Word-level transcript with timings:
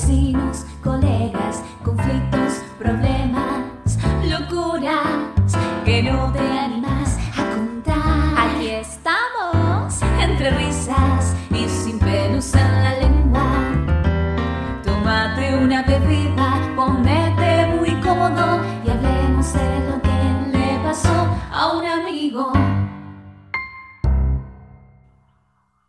vecinos, 0.00 0.64
colegas, 0.82 1.62
conflictos, 1.84 2.62
problemas, 2.78 3.98
locuras 4.24 5.52
que 5.84 6.02
no 6.02 6.32
te 6.32 6.59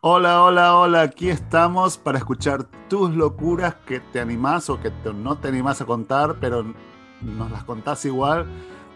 Hola, 0.04 0.42
hola, 0.44 0.78
hola, 0.78 1.02
aquí 1.04 1.30
estamos 1.30 1.98
para 1.98 2.18
escuchar 2.18 2.64
tus 2.90 3.12
locuras 3.16 3.76
que 3.86 4.00
te 4.00 4.20
animás 4.20 4.68
o 4.70 4.80
que 4.80 4.90
te- 4.90 5.14
no 5.14 5.38
te 5.38 5.50
animás 5.50 5.80
a 5.82 5.86
contar, 5.86 6.38
pero 6.40 6.66
nos 7.22 7.52
las 7.52 7.64
contás 7.66 8.04
igual, 8.06 8.48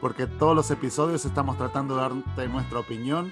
porque 0.02 0.26
todos 0.26 0.55
los 0.55 0.72
episodios 0.72 1.23
estamos 1.26 1.58
tratando 1.58 1.96
de 1.96 2.02
darte 2.02 2.48
nuestra 2.48 2.80
opinión. 2.80 3.32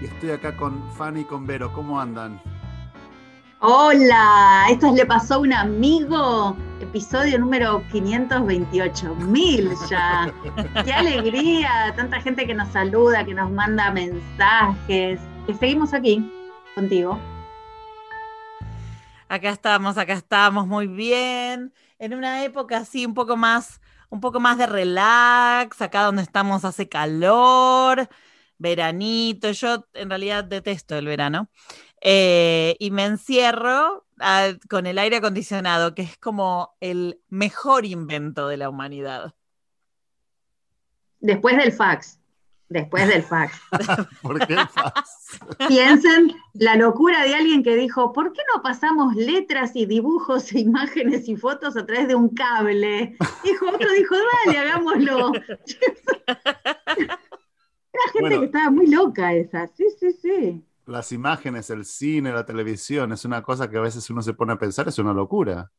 Y 0.00 0.06
estoy 0.06 0.30
acá 0.30 0.56
con 0.56 0.82
Fanny 0.94 1.20
y 1.20 1.24
con 1.24 1.46
Vero, 1.46 1.72
¿cómo 1.72 2.00
andan? 2.00 2.42
Hola, 3.60 4.64
esto 4.70 4.92
le 4.92 5.06
pasó 5.06 5.34
a 5.34 5.38
un 5.38 5.52
amigo, 5.52 6.56
episodio 6.80 7.38
número 7.38 7.84
528, 7.92 9.14
mil 9.14 9.70
ya. 9.88 10.32
Qué 10.84 10.92
alegría, 10.92 11.92
tanta 11.94 12.20
gente 12.20 12.44
que 12.48 12.54
nos 12.54 12.68
saluda, 12.70 13.24
que 13.24 13.34
nos 13.34 13.48
manda 13.52 13.92
mensajes. 13.92 15.20
Que 15.46 15.54
seguimos 15.54 15.94
aquí 15.94 16.28
contigo. 16.74 17.18
Acá 19.28 19.50
estamos, 19.50 19.96
acá 19.96 20.12
estamos, 20.12 20.66
muy 20.66 20.86
bien. 20.86 21.72
En 21.98 22.14
una 22.14 22.44
época 22.44 22.78
así 22.78 23.06
un 23.06 23.14
poco 23.14 23.36
más, 23.36 23.80
un 24.10 24.20
poco 24.20 24.40
más 24.40 24.58
de 24.58 24.66
relax, 24.66 25.80
acá 25.80 26.02
donde 26.02 26.22
estamos 26.22 26.64
hace 26.64 26.88
calor, 26.88 28.08
veranito. 28.58 29.50
Yo 29.52 29.86
en 29.94 30.10
realidad 30.10 30.44
detesto 30.44 30.96
el 30.96 31.06
verano. 31.06 31.48
Eh, 32.02 32.76
y 32.78 32.90
me 32.90 33.04
encierro 33.04 34.06
ah, 34.18 34.50
con 34.68 34.86
el 34.86 34.98
aire 34.98 35.16
acondicionado, 35.16 35.94
que 35.94 36.02
es 36.02 36.18
como 36.18 36.76
el 36.80 37.20
mejor 37.28 37.86
invento 37.86 38.48
de 38.48 38.56
la 38.56 38.68
humanidad. 38.68 39.34
Después 41.20 41.56
del 41.56 41.72
fax, 41.72 42.18
después 42.72 43.06
del 43.08 43.22
fax. 43.22 43.58
¿Por 44.22 44.46
qué 44.46 44.56
pasa? 44.56 44.92
Piensen 45.68 46.34
la 46.54 46.76
locura 46.76 47.22
de 47.24 47.34
alguien 47.34 47.62
que 47.62 47.76
dijo, 47.76 48.12
¿por 48.12 48.32
qué 48.32 48.40
no 48.54 48.62
pasamos 48.62 49.14
letras 49.14 49.72
y 49.74 49.86
dibujos 49.86 50.52
e 50.52 50.60
imágenes 50.60 51.28
y 51.28 51.36
fotos 51.36 51.76
a 51.76 51.86
través 51.86 52.08
de 52.08 52.14
un 52.14 52.30
cable? 52.30 53.16
Dijo, 53.44 53.68
otro 53.68 53.92
dijo, 53.92 54.14
dale, 54.46 54.58
hagámoslo. 54.58 55.32
Era 57.92 58.04
gente 58.12 58.20
Bueno. 58.20 58.40
que 58.40 58.46
estaba 58.46 58.70
muy 58.70 58.86
loca 58.86 59.32
esa, 59.34 59.66
sí, 59.68 59.84
sí, 59.98 60.12
sí. 60.12 60.64
Las 60.86 61.12
imágenes, 61.12 61.70
el 61.70 61.84
cine, 61.84 62.32
la 62.32 62.44
televisión, 62.44 63.12
es 63.12 63.24
una 63.24 63.42
cosa 63.42 63.68
que 63.70 63.76
a 63.76 63.80
veces 63.82 64.08
uno 64.10 64.22
se 64.22 64.34
pone 64.34 64.52
a 64.54 64.58
pensar, 64.58 64.88
es 64.88 64.98
una 64.98 65.12
locura. 65.12 65.70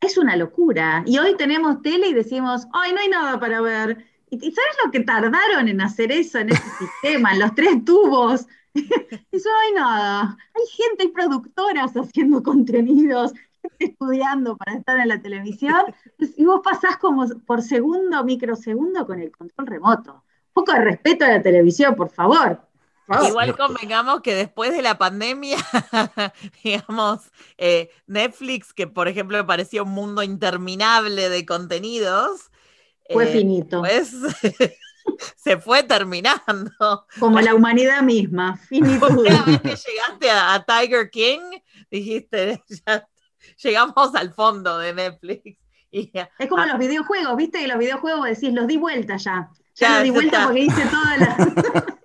Es 0.00 0.18
una 0.18 0.36
locura. 0.36 1.02
Y 1.06 1.18
hoy 1.18 1.36
tenemos 1.36 1.80
tele 1.82 2.08
y 2.08 2.14
decimos, 2.14 2.66
ay, 2.72 2.92
no 2.92 3.00
hay 3.00 3.08
nada 3.08 3.38
para 3.40 3.60
ver. 3.60 4.04
¿Y 4.32 4.36
y 4.36 4.50
sabes 4.50 4.76
lo 4.82 4.90
que 4.90 5.00
tardaron 5.00 5.68
en 5.68 5.82
hacer 5.82 6.10
eso, 6.10 6.38
en 6.38 6.48
ese 6.48 6.62
sistema, 6.78 7.34
los 7.36 7.54
tres 7.54 7.84
tubos? 7.84 8.46
No 8.74 9.50
hay 9.60 9.72
nada. 9.74 10.38
Hay 10.54 10.66
gente, 10.68 11.02
hay 11.02 11.08
productoras 11.08 11.92
haciendo 11.92 12.42
contenidos, 12.42 13.32
estudiando 13.78 14.56
para 14.56 14.78
estar 14.78 14.98
en 14.98 15.08
la 15.08 15.20
televisión, 15.20 15.94
y 16.18 16.44
vos 16.46 16.62
pasás 16.64 16.96
como 16.96 17.28
por 17.46 17.60
segundo, 17.60 18.24
microsegundo 18.24 19.06
con 19.06 19.20
el 19.20 19.30
control 19.30 19.66
remoto. 19.66 20.24
Poco 20.54 20.72
de 20.72 20.80
respeto 20.80 21.26
a 21.26 21.28
la 21.28 21.42
televisión, 21.42 21.94
por 21.94 22.08
favor. 22.08 22.62
Por 23.06 23.16
favor. 23.16 23.28
Igual 23.28 23.56
convengamos 23.58 24.22
que 24.22 24.34
después 24.34 24.72
de 24.72 24.80
la 24.80 24.96
pandemia, 24.96 25.58
digamos, 26.64 27.30
eh, 27.58 27.90
Netflix, 28.06 28.72
que 28.72 28.86
por 28.86 29.06
ejemplo 29.06 29.36
me 29.36 29.44
parecía 29.44 29.82
un 29.82 29.90
mundo 29.90 30.22
interminable 30.22 31.28
de 31.28 31.44
contenidos, 31.44 32.51
Fue 33.10 33.24
eh, 33.24 33.32
finito. 33.32 33.80
pues 33.80 34.12
se 35.36 35.56
fue 35.58 35.82
terminando. 35.82 36.70
Como 37.18 37.40
la 37.40 37.54
humanidad 37.54 38.02
misma. 38.02 38.56
Finitud. 38.68 39.18
Una 39.18 39.42
vez 39.44 39.60
que 39.60 39.76
llegaste 39.90 40.30
a, 40.30 40.54
a 40.54 40.64
Tiger 40.64 41.10
King, 41.10 41.40
dijiste, 41.90 42.62
ya 42.86 43.08
llegamos 43.62 44.14
al 44.14 44.32
fondo 44.32 44.78
de 44.78 44.94
Netflix. 44.94 45.58
Y 45.90 46.10
Es 46.38 46.48
como 46.48 46.62
ah, 46.62 46.66
los 46.66 46.78
videojuegos, 46.78 47.36
¿viste? 47.36 47.58
Que 47.60 47.66
los 47.68 47.78
videojuegos 47.78 48.24
decís, 48.26 48.52
los 48.54 48.66
di 48.66 48.78
vuelta 48.78 49.16
ya. 49.18 49.50
Ya 49.74 49.88
Ya, 49.88 49.94
los 49.96 50.04
di 50.04 50.10
vuelta 50.10 50.36
está. 50.36 50.46
porque 50.46 50.60
hice 50.60 50.82
toda 50.86 51.16
la. 51.18 51.98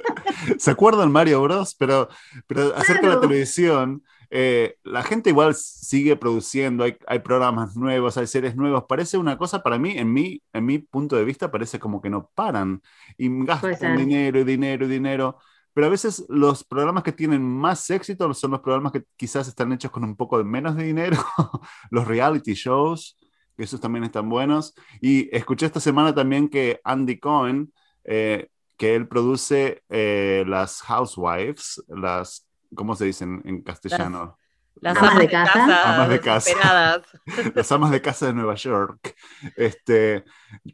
¿Se 0.59 0.71
acuerdan 0.71 1.11
Mario 1.11 1.41
Bros? 1.41 1.75
Pero, 1.75 2.09
pero 2.47 2.75
acerca 2.75 3.01
de 3.01 3.07
la 3.07 3.13
Claro. 3.13 3.21
televisión, 3.21 4.03
eh, 4.29 4.75
la 4.83 5.03
gente 5.03 5.29
igual 5.29 5.55
sigue 5.55 6.15
produciendo, 6.15 6.83
hay, 6.83 6.97
hay 7.07 7.19
programas 7.19 7.75
nuevos, 7.75 8.17
hay 8.17 8.27
series 8.27 8.55
nuevos. 8.55 8.85
Parece 8.87 9.17
una 9.17 9.37
cosa 9.37 9.63
para 9.63 9.77
mí, 9.77 9.97
en 9.97 10.11
mi, 10.11 10.41
en 10.53 10.65
mi 10.65 10.79
punto 10.79 11.15
de 11.15 11.25
vista, 11.25 11.51
parece 11.51 11.79
como 11.79 12.01
que 12.01 12.09
no 12.09 12.29
paran 12.35 12.81
y 13.17 13.29
gastan 13.45 13.97
dinero 13.97 14.39
y 14.39 14.43
dinero 14.43 14.85
y 14.85 14.89
dinero. 14.89 15.37
Pero 15.73 15.87
a 15.87 15.89
veces 15.91 16.25
los 16.27 16.63
programas 16.63 17.03
que 17.03 17.11
tienen 17.11 17.43
más 17.43 17.89
éxito 17.89 18.33
son 18.33 18.51
los 18.51 18.61
programas 18.61 18.91
que 18.91 19.03
quizás 19.15 19.47
están 19.47 19.71
hechos 19.71 19.91
con 19.91 20.03
un 20.03 20.15
poco 20.15 20.37
de 20.37 20.43
menos 20.43 20.75
de 20.75 20.83
dinero, 20.85 21.17
los 21.91 22.07
reality 22.07 22.53
shows, 22.53 23.17
que 23.55 23.63
esos 23.63 23.79
también 23.79 24.03
están 24.03 24.27
buenos. 24.27 24.73
Y 25.01 25.33
escuché 25.35 25.67
esta 25.67 25.79
semana 25.79 26.13
también 26.15 26.49
que 26.49 26.81
Andy 26.83 27.19
Cohen, 27.19 27.73
eh, 28.03 28.49
que 28.75 28.95
él 28.95 29.07
produce 29.07 29.83
eh, 29.89 30.43
las 30.47 30.81
Housewives, 30.81 31.83
las, 31.87 32.46
¿cómo 32.75 32.95
se 32.95 33.05
dicen 33.05 33.41
en 33.45 33.61
castellano? 33.61 34.37
las 34.79 34.95
Amas 34.95 35.09
amas 35.11 35.19
de 35.21 35.29
casa. 35.29 35.53
casa, 35.53 35.95
Amas 35.95 36.09
de 36.09 36.19
casa. 36.19 36.49
desesperadas. 36.51 37.01
Las 37.55 37.71
amas 37.71 37.89
de 37.91 38.01
casa 38.01 38.25
de 38.27 38.33
Nueva 38.33 38.53
York. 38.53 39.15
Este, 39.55 40.23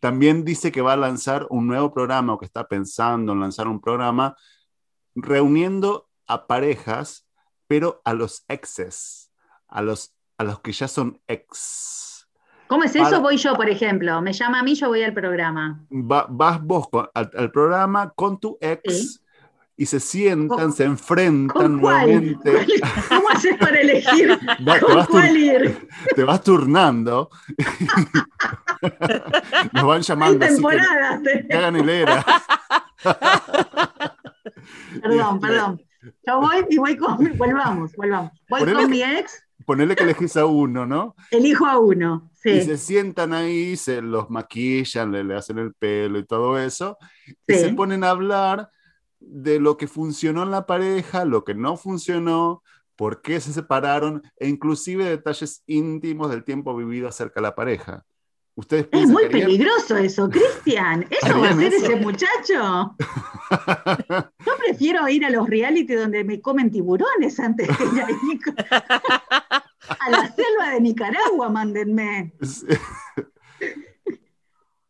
también 0.02 0.44
dice 0.44 0.74
que 0.74 0.82
va 0.82 0.92
a 0.94 0.98
lanzar 0.98 1.48
un 1.50 1.68
nuevo 1.68 1.94
programa 1.94 2.34
o 2.34 2.38
que 2.38 2.46
está 2.46 2.68
pensando 2.68 3.32
en 3.32 3.40
lanzar 3.40 3.70
un 3.70 3.80
programa 3.80 4.36
reuniendo 5.16 6.10
a 6.28 6.48
parejas, 6.48 7.26
pero 7.68 8.02
a 8.06 8.14
los 8.14 8.44
exes, 8.48 9.32
a 9.68 9.82
los, 9.82 10.14
a 10.38 10.44
los 10.44 10.60
que 10.60 10.72
ya 10.74 10.88
son 10.88 11.22
ex. 11.28 12.28
¿Cómo 12.68 12.84
es 12.84 12.96
eso? 12.96 13.04
Para- 13.06 13.20
Voy 13.20 13.38
yo, 13.38 13.56
por 13.56 13.70
ejemplo. 13.70 14.22
Me 14.22 14.34
llama 14.34 14.60
a 14.60 14.64
mí, 14.64 14.76
yo 14.76 14.88
voy 14.88 15.04
al 15.04 15.14
programa. 15.14 15.86
Va- 15.92 16.28
vas 16.30 16.62
vos 16.62 16.90
con- 16.90 17.10
al, 17.14 17.30
al 17.38 17.52
programa 17.52 18.10
con 18.10 18.40
tu 18.40 18.58
ex 18.60 19.14
Sí. 19.14 19.20
Y 19.76 19.86
se 19.88 20.00
sientan, 20.00 20.48
¿Con- 20.58 20.74
se 20.74 20.84
enfrentan 20.84 21.78
nuevamente. 21.82 22.66
¿Cómo 23.10 23.30
haces 23.30 23.58
para 23.58 23.80
elegir 23.80 24.30
Va- 24.68 24.76
te, 24.76 24.80
con 24.86 24.96
vas 24.96 25.08
cuál 25.08 25.38
ir? 25.38 25.88
te 26.16 26.24
vas 26.24 26.44
turnando. 26.44 27.30
Nos 29.74 29.84
van 29.86 30.02
llamando 30.02 30.46
así 30.46 30.56
que, 30.56 30.62
temporadas. 30.62 31.22
que 31.50 31.54
hagan 31.58 31.76
hilera. 31.78 32.26
Perdón, 35.02 35.36
Este, 35.36 35.48
perdón. 35.48 35.82
Yo 36.28 36.40
voy 36.42 36.66
y 36.70 36.78
voy 36.78 36.98
con. 36.98 37.38
Volvamos, 37.38 37.96
volvamos. 37.96 38.32
Voy 38.50 38.60
Ponele 38.60 38.76
con 38.82 38.86
que- 38.86 38.92
mi 38.92 39.04
ex, 39.04 39.44
Ponele 39.66 39.96
que 39.96 40.04
elegís 40.04 40.36
a 40.38 40.46
uno, 40.46 40.86
¿no? 40.86 41.16
elijo 41.32 41.66
a 41.66 41.80
uno. 41.80 42.30
Y 42.44 42.60
Sí, 42.60 42.62
se 42.64 42.78
sientan 42.78 43.34
ahí, 43.34 43.78
se 43.78 44.02
los 44.02 44.30
maquillan, 44.30 45.12
le, 45.14 45.24
le 45.24 45.36
hacen 45.36 45.58
el 45.60 45.74
pelo 45.74 46.20
y 46.20 46.26
todo 46.26 46.60
eso, 46.60 46.98
y 47.48 47.54
se 47.54 47.70
ponen 47.70 48.04
a 48.04 48.10
hablar 48.10 48.70
de 49.26 49.60
lo 49.60 49.78
que 49.78 49.88
funcionó 49.88 50.44
en 50.44 50.52
la 50.52 50.66
pareja, 50.66 51.26
lo 51.26 51.44
que 51.44 51.54
no 51.56 51.78
funcionó, 51.78 52.64
por 52.96 53.22
qué 53.22 53.40
se 53.42 53.54
separaron, 53.54 54.22
e 54.38 54.48
inclusive 54.48 55.06
detalles 55.06 55.64
íntimos 55.66 56.30
del 56.30 56.44
tiempo 56.44 56.76
vivido 56.76 57.08
acerca 57.08 57.40
de 57.40 57.42
la 57.44 57.56
pareja. 57.56 58.06
¿Ustedes 58.56 58.88
Es 58.92 59.10
muy 59.10 59.24
que 59.24 59.30
harían- 59.30 59.46
peligroso 59.48 59.98
eso, 59.98 60.30
Cristian. 60.30 61.08
¿Eso 61.10 61.40
va 61.40 61.48
a 61.48 61.52
¿Harían 61.52 61.58
hacer 61.60 61.74
eso? 61.74 61.86
ese 61.88 61.96
muchacho? 61.96 62.96
Yo 64.46 64.52
prefiero 64.64 65.08
ir 65.10 65.26
a 65.26 65.32
los 65.32 65.50
reality 65.50 65.94
donde 65.96 66.24
me 66.24 66.40
comen 66.40 66.70
tiburones 66.70 67.40
antes 67.40 67.68
que 67.76 67.84
ir 67.84 68.02
ahí. 68.04 68.40
A 70.00 70.10
la 70.12 70.32
selva 70.32 70.70
de 70.74 70.82
Nicaragua, 70.82 71.50
mándenme. 71.50 72.34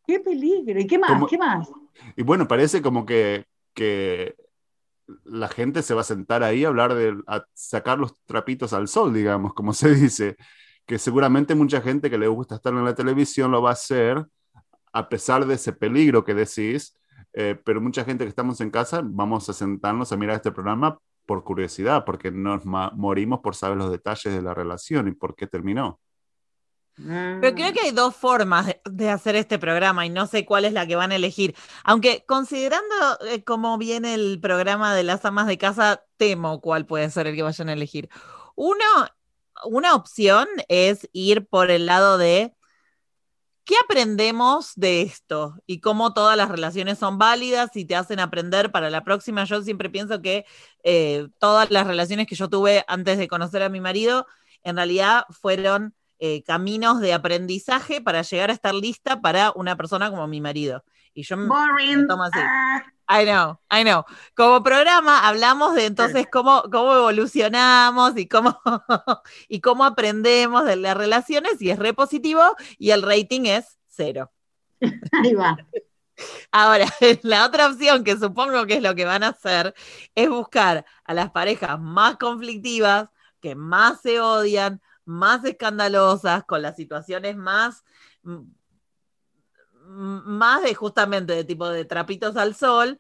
Qué 0.06 0.20
peligro. 0.20 0.80
¿Y 0.80 0.88
qué 0.88 1.00
más? 1.00 1.12
Como- 1.12 1.28
¿Qué 1.28 1.38
más? 1.38 1.70
Y 2.18 2.24
bueno, 2.24 2.48
parece 2.48 2.82
como 2.82 3.06
que, 3.06 3.46
que 3.74 4.36
la 5.26 5.50
gente 5.50 5.82
se 5.82 5.94
va 5.94 6.02
a 6.02 6.06
sentar 6.06 6.44
ahí 6.44 6.66
a 6.66 6.70
hablar 6.70 6.94
de 6.96 7.22
a 7.28 7.46
sacar 7.54 8.00
los 8.00 8.14
trapitos 8.26 8.74
al 8.74 8.88
sol, 8.88 9.14
digamos, 9.14 9.54
como 9.54 9.74
se 9.74 9.90
dice. 9.96 10.38
Que 10.86 11.00
seguramente 11.00 11.56
mucha 11.56 11.82
gente 11.82 12.10
que 12.10 12.18
le 12.18 12.28
gusta 12.28 12.56
estar 12.56 12.74
en 12.74 12.84
la 12.84 12.96
televisión 12.96 13.52
lo 13.52 13.62
va 13.62 13.70
a 13.72 13.74
hacer, 13.74 14.26
a 14.92 15.10
pesar 15.10 15.46
de 15.46 15.56
ese 15.56 15.74
peligro 15.74 16.24
que 16.26 16.34
decís, 16.34 16.98
eh, 17.34 17.60
pero 17.66 17.82
mucha 17.82 18.04
gente 18.06 18.26
que 18.26 18.30
estamos 18.30 18.62
en 18.62 18.70
casa 18.70 19.02
vamos 19.04 19.50
a 19.50 19.54
sentarnos 19.54 20.12
a 20.12 20.18
mirar 20.18 20.36
este 20.36 20.52
programa 20.52 21.00
por 21.26 21.44
curiosidad, 21.44 22.04
porque 22.06 22.32
nos 22.32 22.66
morimos 22.66 23.40
por 23.40 23.56
saber 23.56 23.78
los 23.78 23.92
detalles 23.92 24.34
de 24.34 24.42
la 24.42 24.54
relación 24.54 25.08
y 25.08 25.12
por 25.14 25.36
qué 25.36 25.48
terminó. 25.48 26.00
Pero 26.96 27.56
creo 27.56 27.74
que 27.74 27.82
hay 27.82 27.92
dos 27.92 28.16
formas 28.16 28.68
de, 28.68 28.82
de 28.86 29.10
hacer 29.10 29.36
este 29.36 29.58
programa 29.58 30.06
y 30.06 30.10
no 30.10 30.28
sé 30.28 30.46
cuál 30.46 30.66
es 30.66 30.74
la 30.74 30.86
que 30.86 30.96
van 30.96 31.12
a 31.12 31.16
elegir. 31.16 31.56
Aunque 31.84 32.24
considerando 32.28 32.96
eh, 33.28 33.44
cómo 33.44 33.78
viene 33.78 34.14
el 34.14 34.40
programa 34.40 34.94
de 34.94 35.04
las 35.04 35.26
amas 35.26 35.48
de 35.48 35.58
casa, 35.58 36.04
temo 36.18 36.62
cuál 36.62 36.86
puede 36.86 37.10
ser 37.10 37.28
el 37.28 37.36
que 37.36 37.42
vayan 37.44 37.70
a 37.70 37.74
elegir. 37.74 38.10
Uno, 38.56 38.86
una 39.66 39.96
opción 39.96 40.48
es 40.68 41.10
ir 41.14 41.48
por 41.48 41.72
el 41.72 41.88
lado 41.88 42.18
de 42.18 42.54
¿qué 43.66 43.76
aprendemos 43.84 44.74
de 44.76 45.02
esto? 45.02 45.56
Y 45.66 45.80
cómo 45.80 46.14
todas 46.14 46.38
las 46.38 46.50
relaciones 46.50 47.00
son 47.00 47.18
válidas 47.18 47.76
y 47.76 47.86
te 47.86 47.96
hacen 47.96 48.20
aprender 48.20 48.72
para 48.72 48.90
la 48.90 49.04
próxima. 49.04 49.46
Yo 49.46 49.62
siempre 49.62 49.90
pienso 49.90 50.22
que 50.22 50.46
eh, 50.84 51.28
todas 51.40 51.72
las 51.72 51.88
relaciones 51.88 52.28
que 52.28 52.36
yo 52.36 52.50
tuve 52.50 52.84
antes 52.88 53.18
de 53.18 53.28
conocer 53.28 53.64
a 53.64 53.70
mi 53.70 53.80
marido, 53.80 54.28
en 54.64 54.76
realidad 54.76 55.26
fueron 55.30 55.96
eh, 56.26 56.42
caminos 56.44 57.02
de 57.02 57.12
aprendizaje 57.14 58.00
para 58.00 58.22
llegar 58.22 58.50
a 58.50 58.54
estar 58.54 58.74
lista 58.74 59.20
para 59.20 59.52
una 59.56 59.76
persona 59.76 60.10
como 60.10 60.26
mi 60.26 60.40
marido. 60.40 60.86
Y 61.14 61.24
yo 61.24 61.36
me- 61.36 61.44
me 61.44 61.50
Boring. 61.50 62.08
tomo 62.08 62.24
así. 62.24 62.40
Ah, 62.42 62.82
I 63.22 63.26
know, 63.26 63.60
I 63.70 63.84
know. 63.84 64.06
Como 64.34 64.64
programa 64.64 65.28
hablamos 65.28 65.76
de 65.76 65.86
entonces 65.86 66.26
cómo, 66.32 66.64
cómo 66.72 66.96
evolucionamos 66.96 68.14
y 68.18 68.26
cómo, 68.30 68.58
y 69.50 69.60
cómo 69.60 69.84
aprendemos 69.84 70.64
de 70.64 70.78
las 70.78 70.96
relaciones 70.96 71.62
y 71.62 71.72
es 71.72 71.78
re 71.78 71.94
positivo 71.94 72.42
y 72.78 72.92
el 72.92 73.02
rating 73.02 73.42
es 73.48 73.78
cero. 73.90 74.32
ahí 75.12 75.34
va. 75.36 75.58
Ahora, 76.54 76.86
la 77.24 77.46
otra 77.46 77.68
opción 77.68 78.06
que 78.06 78.16
supongo 78.18 78.66
que 78.66 78.76
es 78.76 78.82
lo 78.82 78.96
que 78.96 79.04
van 79.04 79.24
a 79.24 79.30
hacer 79.30 79.74
es 80.16 80.30
buscar 80.30 80.86
a 81.04 81.14
las 81.14 81.32
parejas 81.32 81.78
más 81.82 82.16
conflictivas, 82.16 83.10
que 83.42 83.56
más 83.56 84.00
se 84.02 84.22
odian, 84.22 84.82
más 85.06 85.44
escandalosas, 85.46 86.44
con 86.46 86.62
las 86.62 86.76
situaciones 86.76 87.36
más, 87.36 87.84
más 89.86 90.64
de 90.64 90.74
justamente 90.76 91.34
de 91.34 91.44
tipo 91.44 91.70
de 91.70 91.86
trapitos 91.86 92.38
al 92.38 92.56
sol, 92.56 93.00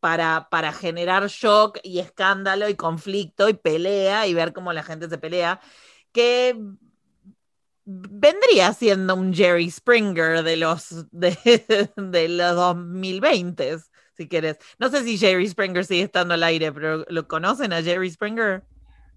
para, 0.00 0.48
para 0.50 0.72
generar 0.72 1.28
shock 1.28 1.78
y 1.82 1.98
escándalo 1.98 2.68
y 2.68 2.74
conflicto 2.74 3.48
y 3.48 3.54
pelea 3.54 4.26
y 4.26 4.34
ver 4.34 4.52
cómo 4.52 4.72
la 4.72 4.82
gente 4.82 5.08
se 5.08 5.18
pelea, 5.18 5.60
que 6.12 6.56
vendría 7.84 8.72
siendo 8.72 9.14
un 9.14 9.32
Jerry 9.34 9.70
Springer 9.70 10.42
de 10.42 10.56
los, 10.56 11.06
de, 11.10 11.36
de 11.96 12.28
los 12.28 12.56
2020, 12.56 13.78
si 14.16 14.28
quieres. 14.28 14.58
No 14.78 14.88
sé 14.88 15.04
si 15.04 15.18
Jerry 15.18 15.48
Springer 15.48 15.84
sigue 15.84 16.02
estando 16.02 16.34
al 16.34 16.42
aire, 16.42 16.72
pero 16.72 17.04
¿lo 17.08 17.28
conocen 17.28 17.72
a 17.72 17.82
Jerry 17.82 18.10
Springer? 18.10 18.64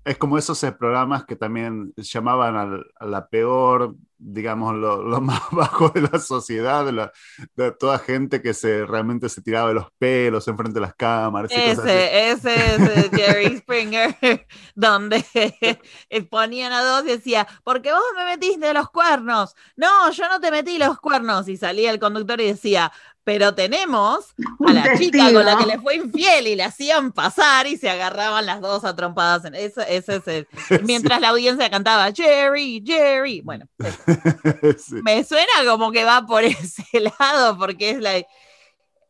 Es 0.05 0.17
como 0.17 0.38
esos 0.38 0.59
programas 0.79 1.25
que 1.25 1.35
también 1.35 1.94
llamaban 1.95 2.83
a, 3.00 3.05
la 3.05 3.27
peor, 3.27 3.95
digamos, 4.25 4.75
lo, 4.75 5.03
lo 5.03 5.21
más 5.21 5.41
bajo 5.51 5.89
de 5.89 6.01
la 6.01 6.19
sociedad, 6.19 6.85
de, 6.85 6.91
la- 6.93 7.11
de 7.55 7.71
toda 7.71 7.99
gente 7.99 8.41
que 8.41 8.53
se 8.53 8.85
realmente 8.85 9.29
se 9.29 9.41
tiraba 9.41 9.67
de 9.69 9.75
los 9.75 9.87
pelos 9.97 10.47
enfrente 10.47 10.75
de 10.75 10.81
las 10.85 10.95
cámaras. 10.95 11.51
y 11.51 11.55
cosas 11.55 11.79
así. 11.79 11.89
Ese, 11.89 12.31
ese 12.31 12.75
es 12.99 13.09
Jerry 13.11 13.57
Springer, 13.57 14.15
donde 14.75 15.23
ponían 16.29 16.71
a 16.73 16.83
dos 16.83 17.03
y 17.05 17.09
decía, 17.09 17.47
porque 17.63 17.91
vos 17.91 18.01
me 18.15 18.25
metiste 18.25 18.73
los 18.73 18.89
cuernos. 18.89 19.55
No, 19.75 20.09
yo 20.11 20.27
no 20.29 20.39
te 20.39 20.51
metí 20.51 20.77
los 20.77 20.99
cuernos. 20.99 21.47
Y 21.47 21.57
salía 21.57 21.91
el 21.91 21.99
conductor 21.99 22.39
y 22.41 22.45
decía, 22.47 22.91
pero 23.25 23.55
tenemos 23.55 24.33
a 24.67 24.73
la 24.73 24.97
chica 24.97 25.31
con 25.31 25.45
la 25.45 25.57
que 25.57 25.65
le 25.65 25.79
fue 25.79 25.95
infiel 25.95 26.45
y 26.47 26.55
le 26.57 26.63
hacían 26.63 27.13
pasar 27.13 27.67
y 27.67 27.77
se 27.77 27.89
agarraban 27.89 28.45
las 28.45 28.59
dos 28.59 28.83
a 28.83 28.95
trompadas. 28.95 29.45
En 29.45 29.55
eso, 29.55 29.81
ese 29.81 30.17
es 30.17 30.27
el- 30.27 30.47
Mientras 30.83 31.21
la 31.21 31.29
audiencia 31.29 31.69
cantaba, 31.69 32.11
Jerry, 32.11 32.83
Jerry. 32.85 33.39
Bueno, 33.41 33.65
eso. 33.79 33.97
Me 35.04 35.24
suena 35.24 35.51
como 35.68 35.92
que 35.92 36.04
va 36.06 36.25
por 36.25 36.44
ese 36.45 36.83
lado, 37.19 37.57
porque 37.57 37.92
es 37.92 38.00
la, 38.00 38.24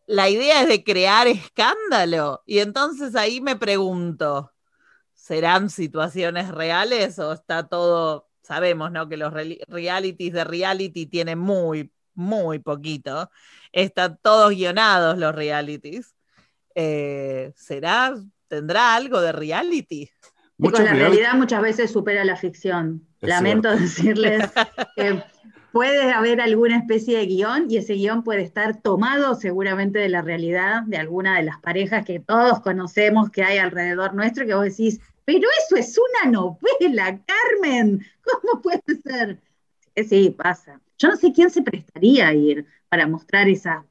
la 0.08 0.30
idea 0.30 0.62
es 0.64 0.68
de 0.68 0.84
crear 0.84 1.28
escándalo. 1.28 2.44
Y 2.46 2.60
entonces 2.60 3.16
ahí 3.16 3.42
me 3.42 3.56
pregunto, 3.56 4.52
¿serán 5.14 5.70
situaciones 5.70 6.50
reales 6.52 7.20
o 7.20 7.34
está 7.34 7.68
todo, 7.68 8.30
sabemos, 8.44 8.92
¿no? 8.92 9.10
Que 9.10 9.18
los 9.18 9.34
re- 9.34 9.60
realities 9.68 10.34
de 10.34 10.44
reality 10.46 11.08
tienen 11.08 11.40
muy, 11.40 11.92
muy 12.16 12.60
poquito. 12.60 13.30
Están 13.72 14.20
todos 14.22 14.52
guionados 14.52 15.18
los 15.18 15.36
realities. 15.36 16.16
Eh, 16.76 17.54
¿Será, 17.56 18.16
tendrá 18.48 18.96
algo 18.96 19.22
de 19.22 19.32
reality? 19.34 20.12
Chicos, 20.62 20.80
la 20.80 20.94
realidad 20.94 21.34
muchas 21.34 21.62
veces 21.62 21.92
supera 21.92 22.24
la 22.24 22.36
ficción. 22.36 23.06
Es 23.22 23.30
Lamento 23.30 23.76
decirles 23.76 24.44
que 24.96 25.22
puede 25.72 26.12
haber 26.12 26.40
alguna 26.40 26.78
especie 26.78 27.18
de 27.18 27.26
guion 27.26 27.66
y 27.70 27.78
ese 27.78 27.94
guion 27.96 28.24
puede 28.24 28.44
estar 28.44 28.82
tomado 28.82 29.36
seguramente 29.36 30.00
de 30.00 30.10
la 30.10 30.22
realidad 30.22 30.84
de 30.84 30.98
alguna 30.98 31.38
de 31.38 31.44
las 31.44 31.60
parejas 31.60 32.06
que 32.06 32.20
todos 32.20 32.60
conocemos 32.62 33.32
que 33.32 33.44
hay 33.44 33.58
alrededor 33.58 34.14
nuestro, 34.14 34.46
que 34.46 34.54
vos 34.54 34.66
decís, 34.66 35.02
pero 35.26 35.48
eso 35.66 35.76
es 35.76 35.98
una 35.98 36.32
novela, 36.32 37.20
Carmen, 37.26 38.06
¿cómo 38.22 38.62
puede 38.62 38.84
ser? 39.04 39.40
Eh, 39.96 40.04
Sí, 40.04 40.30
pasa. 40.30 40.80
Yo 40.98 41.08
no 41.08 41.18
sé 41.18 41.34
quién 41.34 41.50
se 41.50 41.62
prestaría 41.62 42.28
a 42.28 42.34
ir 42.34 42.66
para 42.90 43.08
mostrar 43.08 43.50
esa, 43.50 43.86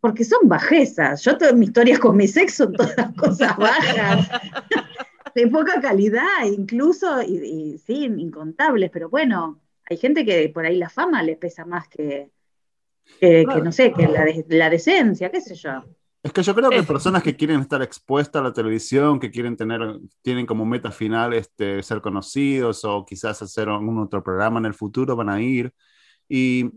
porque 0.00 0.24
son 0.24 0.48
bajezas. 0.48 1.22
Yo 1.22 1.38
todas 1.38 1.54
mis 1.54 1.68
historias 1.68 1.98
con 1.98 2.16
mi 2.16 2.26
sexo 2.26 2.64
son 2.64 2.72
todas 2.74 3.14
cosas 3.14 3.56
bajas 3.56 4.28
de 5.34 5.46
poca 5.48 5.80
calidad, 5.80 6.44
incluso, 6.46 7.22
y, 7.22 7.36
y 7.74 7.78
sí, 7.78 8.04
incontables, 8.04 8.90
pero 8.90 9.08
bueno, 9.08 9.60
hay 9.88 9.96
gente 9.96 10.24
que 10.24 10.48
por 10.48 10.64
ahí 10.66 10.76
la 10.76 10.88
fama 10.88 11.22
le 11.22 11.36
pesa 11.36 11.64
más 11.64 11.88
que, 11.88 12.30
que, 13.20 13.46
que, 13.52 13.60
no 13.62 13.72
sé, 13.72 13.92
que 13.92 14.06
la, 14.08 14.24
de- 14.24 14.44
la 14.48 14.70
decencia, 14.70 15.30
qué 15.30 15.40
sé 15.40 15.54
yo. 15.54 15.84
Es 16.22 16.32
que 16.34 16.42
yo 16.42 16.54
creo 16.54 16.68
que 16.68 16.82
personas 16.82 17.22
que 17.22 17.34
quieren 17.34 17.60
estar 17.60 17.80
expuestas 17.80 18.40
a 18.40 18.44
la 18.44 18.52
televisión, 18.52 19.18
que 19.18 19.30
quieren 19.30 19.56
tener, 19.56 19.80
tienen 20.20 20.44
como 20.44 20.66
meta 20.66 20.90
final 20.90 21.32
este, 21.32 21.82
ser 21.82 22.02
conocidos 22.02 22.84
o 22.84 23.06
quizás 23.06 23.40
hacer 23.40 23.70
algún 23.70 23.98
otro 23.98 24.22
programa 24.22 24.58
en 24.58 24.66
el 24.66 24.74
futuro, 24.74 25.16
van 25.16 25.30
a 25.30 25.40
ir. 25.40 25.72
Y, 26.28 26.70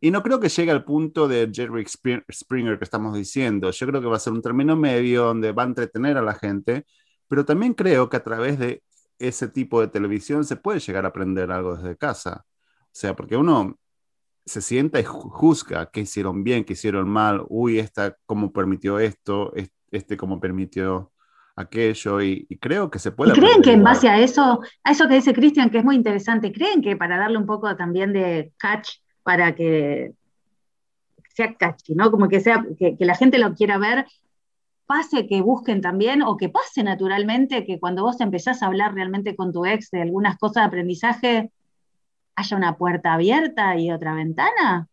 y 0.00 0.10
no 0.10 0.24
creo 0.24 0.40
que 0.40 0.48
llegue 0.48 0.72
al 0.72 0.82
punto 0.82 1.28
de 1.28 1.48
Jerry 1.54 1.84
Spr- 1.84 2.24
Springer 2.32 2.78
que 2.78 2.84
estamos 2.84 3.14
diciendo. 3.14 3.70
Yo 3.70 3.86
creo 3.86 4.00
que 4.00 4.08
va 4.08 4.16
a 4.16 4.20
ser 4.20 4.32
un 4.32 4.42
término 4.42 4.74
medio 4.74 5.26
donde 5.26 5.52
va 5.52 5.62
a 5.62 5.66
entretener 5.66 6.16
a 6.16 6.22
la 6.22 6.34
gente, 6.34 6.84
pero 7.30 7.44
también 7.44 7.74
creo 7.74 8.08
que 8.10 8.16
a 8.16 8.24
través 8.24 8.58
de 8.58 8.82
ese 9.20 9.46
tipo 9.48 9.80
de 9.80 9.86
televisión 9.86 10.44
se 10.44 10.56
puede 10.56 10.80
llegar 10.80 11.04
a 11.04 11.08
aprender 11.08 11.52
algo 11.52 11.76
desde 11.76 11.96
casa. 11.96 12.44
O 12.82 12.88
sea, 12.92 13.14
porque 13.14 13.36
uno 13.36 13.78
se 14.44 14.60
sienta 14.60 14.98
y 14.98 15.04
ju- 15.04 15.30
juzga 15.30 15.90
qué 15.92 16.00
hicieron 16.00 16.42
bien, 16.42 16.64
qué 16.64 16.72
hicieron 16.72 17.08
mal, 17.08 17.44
uy, 17.48 17.78
esta 17.78 18.16
cómo 18.26 18.52
permitió 18.52 18.98
esto, 18.98 19.54
es- 19.54 19.70
este 19.92 20.16
cómo 20.16 20.40
permitió 20.40 21.12
aquello, 21.54 22.20
y, 22.20 22.46
y 22.48 22.58
creo 22.58 22.90
que 22.90 22.98
se 22.98 23.12
puede. 23.12 23.30
¿Y 23.32 23.34
creen 23.40 23.62
que 23.62 23.72
en 23.72 23.84
base 23.84 24.08
a 24.08 24.18
eso, 24.18 24.60
a 24.82 24.90
eso 24.90 25.06
que 25.06 25.14
dice 25.14 25.32
Cristian, 25.34 25.70
que 25.70 25.78
es 25.78 25.84
muy 25.84 25.94
interesante, 25.94 26.52
creen 26.52 26.82
que 26.82 26.96
para 26.96 27.16
darle 27.16 27.38
un 27.38 27.46
poco 27.46 27.76
también 27.76 28.12
de 28.12 28.52
catch, 28.56 28.88
para 29.22 29.54
que 29.54 30.14
sea 31.34 31.54
catchy, 31.54 31.94
¿no? 31.94 32.10
Como 32.10 32.28
que 32.28 32.40
sea, 32.40 32.64
que, 32.78 32.96
que 32.96 33.04
la 33.04 33.14
gente 33.14 33.38
lo 33.38 33.54
quiera 33.54 33.78
ver, 33.78 34.06
pase 34.90 35.28
que 35.28 35.40
busquen 35.40 35.80
también, 35.80 36.20
o 36.20 36.36
que 36.36 36.48
pase 36.48 36.82
naturalmente 36.82 37.64
que 37.64 37.78
cuando 37.78 38.02
vos 38.02 38.20
empezás 38.20 38.60
a 38.60 38.66
hablar 38.66 38.92
realmente 38.92 39.36
con 39.36 39.52
tu 39.52 39.64
ex 39.64 39.88
de 39.92 40.02
algunas 40.02 40.36
cosas 40.36 40.64
de 40.64 40.66
aprendizaje, 40.66 41.52
haya 42.34 42.56
una 42.56 42.76
puerta 42.76 43.14
abierta 43.14 43.76
y 43.76 43.92
otra 43.92 44.14
ventana? 44.14 44.88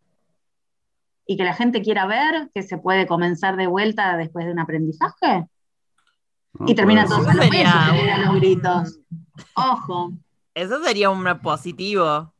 Y 1.25 1.35
que 1.35 1.43
la 1.43 1.55
gente 1.55 1.81
quiera 1.81 2.05
ver 2.05 2.51
que 2.53 2.61
se 2.61 2.77
puede 2.77 3.07
comenzar 3.07 3.55
de 3.55 3.65
vuelta 3.65 4.15
después 4.17 4.45
de 4.45 4.51
un 4.51 4.59
aprendizaje. 4.59 5.47
¿no? 6.53 6.67
Y 6.67 6.75
termina 6.75 7.07
todo 7.07 7.23
los 7.23 7.35
Sería 7.35 8.31
gritos. 8.35 8.99
Ojo. 9.55 10.11
Eso 10.53 10.83
sería 10.83 11.09
un 11.09 11.25
positivo. 11.41 12.35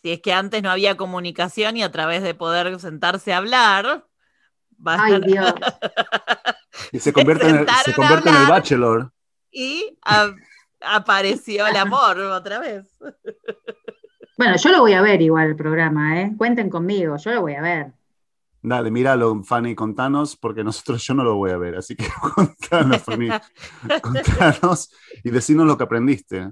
Si 0.00 0.12
es 0.12 0.22
que 0.22 0.32
antes 0.32 0.62
no 0.62 0.70
había 0.70 0.96
comunicación 0.96 1.76
y 1.76 1.82
a 1.82 1.92
través 1.92 2.22
de 2.22 2.32
poder 2.32 2.80
sentarse 2.80 3.34
a 3.34 3.36
hablar, 3.36 4.06
Ay, 4.84 5.20
Dios. 5.20 5.52
Y 6.92 6.98
se 7.00 7.12
convierte, 7.12 7.48
en 7.48 7.56
el, 7.56 7.68
se 7.84 7.94
convierte 7.94 8.28
en 8.28 8.36
el 8.36 8.46
bachelor. 8.46 9.12
y 9.50 9.96
a- 10.04 10.30
apareció 10.80 11.66
el 11.66 11.76
amor 11.76 12.18
otra 12.18 12.58
vez. 12.58 12.86
Bueno, 14.38 14.54
yo 14.62 14.70
lo 14.70 14.80
voy 14.80 14.92
a 14.92 15.00
ver 15.02 15.22
igual 15.22 15.48
el 15.48 15.56
programa, 15.56 16.20
¿eh? 16.20 16.32
Cuenten 16.36 16.68
conmigo, 16.68 17.16
yo 17.16 17.30
lo 17.32 17.40
voy 17.40 17.54
a 17.54 17.62
ver. 17.62 17.92
Dale, 18.62 18.90
míralo, 18.90 19.42
Fanny, 19.44 19.74
contanos, 19.74 20.36
porque 20.36 20.64
nosotros 20.64 21.02
yo 21.04 21.14
no 21.14 21.22
lo 21.24 21.36
voy 21.36 21.52
a 21.52 21.56
ver, 21.56 21.76
así 21.76 21.94
que 21.96 22.06
contanos, 22.34 23.02
Fanny, 23.02 23.28
contanos 24.02 24.90
y 25.24 25.30
decinos 25.30 25.66
lo 25.66 25.78
que 25.78 25.84
aprendiste. 25.84 26.50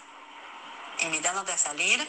invitándote 1.01 1.53
a 1.53 1.59
salir? 1.59 2.07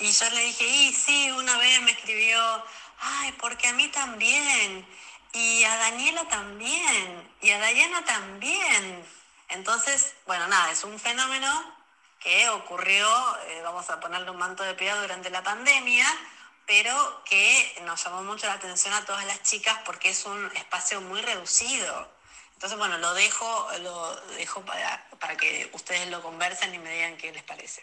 Y 0.00 0.12
yo 0.12 0.30
le 0.30 0.44
dije, 0.44 0.64
y 0.64 0.92
sí, 0.92 1.30
una 1.32 1.58
vez 1.58 1.82
me 1.82 1.90
escribió, 1.90 2.64
ay, 3.00 3.32
porque 3.32 3.66
a 3.66 3.72
mí 3.72 3.88
también, 3.88 4.86
y 5.32 5.64
a 5.64 5.76
Daniela 5.76 6.28
también, 6.28 7.28
y 7.40 7.50
a 7.50 7.58
Dayana 7.58 8.04
también. 8.04 9.04
Entonces, 9.48 10.14
bueno, 10.26 10.46
nada, 10.46 10.70
es 10.70 10.84
un 10.84 10.98
fenómeno 11.00 11.74
que 12.20 12.48
ocurrió, 12.50 13.06
eh, 13.46 13.60
vamos 13.62 13.88
a 13.90 14.00
ponerle 14.00 14.30
un 14.30 14.38
manto 14.38 14.62
de 14.62 14.74
piedad 14.74 15.00
durante 15.00 15.30
la 15.30 15.42
pandemia, 15.42 16.06
pero 16.66 17.22
que 17.24 17.80
nos 17.84 18.04
llamó 18.04 18.22
mucho 18.22 18.46
la 18.46 18.54
atención 18.54 18.92
a 18.94 19.04
todas 19.04 19.24
las 19.24 19.42
chicas 19.42 19.78
porque 19.84 20.10
es 20.10 20.24
un 20.26 20.50
espacio 20.56 21.00
muy 21.00 21.22
reducido. 21.22 22.17
Entonces, 22.58 22.76
bueno, 22.76 22.98
lo 22.98 23.14
dejo, 23.14 23.46
lo 23.84 24.34
dejo 24.36 24.62
para, 24.62 25.00
para 25.20 25.36
que 25.36 25.70
ustedes 25.72 26.10
lo 26.10 26.20
conversen 26.20 26.74
y 26.74 26.78
me 26.80 26.92
digan 26.92 27.16
qué 27.16 27.30
les 27.32 27.44
parece. 27.44 27.82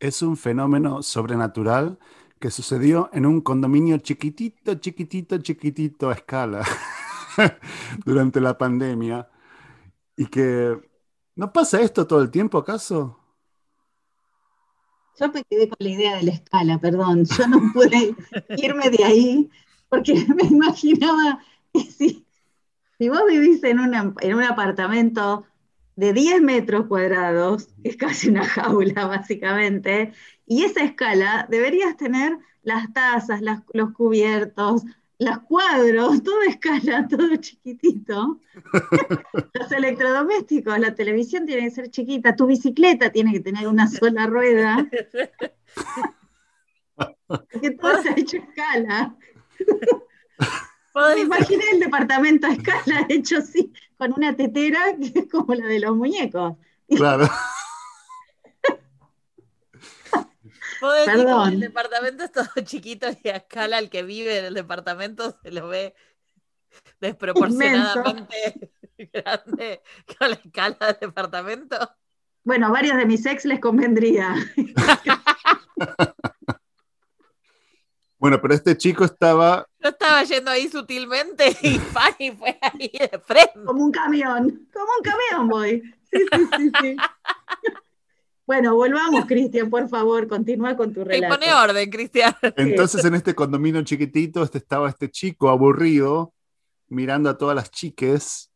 Es 0.00 0.22
un 0.22 0.38
fenómeno 0.38 1.02
sobrenatural 1.02 1.98
que 2.40 2.50
sucedió 2.50 3.10
en 3.12 3.26
un 3.26 3.42
condominio 3.42 3.98
chiquitito, 3.98 4.76
chiquitito, 4.76 5.36
chiquitito 5.36 6.08
a 6.08 6.14
escala 6.14 6.64
durante 8.06 8.40
la 8.40 8.56
pandemia. 8.56 9.28
Y 10.16 10.24
que, 10.24 10.74
¿no 11.36 11.52
pasa 11.52 11.82
esto 11.82 12.06
todo 12.06 12.22
el 12.22 12.30
tiempo 12.30 12.56
acaso? 12.56 13.20
Yo 15.20 15.28
me 15.28 15.44
quedé 15.44 15.68
con 15.68 15.76
la 15.80 15.90
idea 15.90 16.16
de 16.16 16.22
la 16.22 16.32
escala, 16.32 16.78
perdón. 16.78 17.26
Yo 17.26 17.46
no 17.46 17.60
pude 17.74 18.16
irme 18.56 18.88
de 18.88 19.04
ahí 19.04 19.50
porque 19.90 20.14
me 20.34 20.44
imaginaba 20.44 21.44
que 21.70 21.82
si, 21.82 22.23
si 23.04 23.10
vos 23.10 23.20
vivís 23.28 23.62
en, 23.64 23.80
una- 23.80 24.14
en 24.22 24.34
un 24.34 24.42
apartamento 24.44 25.44
de 25.94 26.14
10 26.14 26.40
metros 26.40 26.86
cuadrados, 26.86 27.66
que 27.82 27.90
es 27.90 27.96
casi 27.98 28.30
una 28.30 28.46
jaula 28.46 29.04
básicamente, 29.06 30.14
y 30.46 30.64
esa 30.64 30.82
escala 30.82 31.46
deberías 31.50 31.98
tener 31.98 32.38
las 32.62 32.90
tazas, 32.94 33.42
las- 33.42 33.60
los 33.74 33.92
cubiertos, 33.92 34.84
los 35.18 35.38
cuadros, 35.40 36.22
toda 36.22 36.46
escala, 36.46 37.06
todo 37.10 37.36
chiquitito. 37.36 38.40
Los 39.52 39.70
electrodomésticos, 39.70 40.78
la 40.78 40.94
televisión 40.94 41.44
tiene 41.44 41.62
que 41.64 41.70
ser 41.70 41.90
chiquita, 41.90 42.34
tu 42.34 42.46
bicicleta 42.46 43.10
tiene 43.12 43.32
que 43.32 43.40
tener 43.40 43.68
una 43.68 43.86
sola 43.86 44.26
rueda, 44.26 44.88
porque 47.26 47.70
todo 47.72 47.98
está 47.98 48.14
hecho 48.16 48.38
a 48.38 48.40
escala. 48.40 49.16
Me 50.94 51.20
imaginé 51.20 51.64
el 51.72 51.80
departamento 51.80 52.46
a 52.46 52.52
escala 52.52 53.06
hecho 53.08 53.38
así, 53.38 53.72
con 53.96 54.12
una 54.12 54.36
tetera 54.36 54.96
que 54.96 55.20
es 55.20 55.30
como 55.30 55.54
la 55.54 55.66
de 55.66 55.80
los 55.80 55.96
muñecos. 55.96 56.56
Claro. 56.88 57.28
podés 60.80 61.06
decir 61.06 61.20
que 61.20 61.24
Perdón. 61.24 61.52
el 61.54 61.60
departamento 61.60 62.24
es 62.24 62.32
todo 62.32 62.46
chiquito 62.62 63.06
y 63.22 63.28
a 63.28 63.36
escala 63.36 63.78
el 63.78 63.90
que 63.90 64.02
vive 64.02 64.38
en 64.38 64.44
el 64.44 64.54
departamento 64.54 65.36
se 65.42 65.50
lo 65.50 65.68
ve 65.68 65.94
desproporcionadamente 67.00 68.70
grande 69.12 69.82
con 70.18 70.30
la 70.30 70.36
escala 70.36 70.76
del 70.80 70.98
departamento. 71.00 71.76
Bueno, 72.44 72.66
a 72.66 72.70
varios 72.70 72.96
de 72.98 73.06
mis 73.06 73.24
ex 73.24 73.44
les 73.46 73.60
convendría. 73.60 74.34
Bueno, 78.24 78.40
pero 78.40 78.54
este 78.54 78.74
chico 78.74 79.04
estaba, 79.04 79.66
Yo 79.80 79.90
estaba 79.90 80.24
yendo 80.24 80.50
ahí 80.50 80.66
sutilmente 80.70 81.54
y 81.60 81.78
Fanny 81.92 82.30
fue 82.30 82.58
ahí 82.62 82.90
de 82.98 83.20
frente. 83.22 83.60
Como 83.66 83.84
un 83.84 83.92
camión, 83.92 84.66
como 84.72 84.86
un 84.98 85.02
camión 85.04 85.48
voy. 85.50 85.82
Sí, 86.10 86.20
sí, 86.32 86.46
sí, 86.56 86.70
sí. 86.80 86.96
Bueno, 88.46 88.74
volvamos, 88.74 89.26
Cristian, 89.26 89.68
por 89.68 89.88
favor, 89.90 90.26
continúa 90.26 90.74
con 90.76 90.92
tu 90.94 91.00
Y 91.00 91.04
relato. 91.04 91.34
pone 91.34 91.52
orden, 91.54 91.90
Cristian. 91.90 92.34
entonces 92.56 93.04
en 93.04 93.14
este 93.14 93.34
condominio 93.34 93.82
chiquitito 93.82 94.42
este, 94.42 94.56
estaba 94.58 94.88
este 94.88 95.10
chico 95.10 95.48
aburrido, 95.50 96.32
mirando 96.88 97.28
a 97.30 97.36
todas 97.38 97.54
las 97.56 97.70
chiques, 97.70 98.50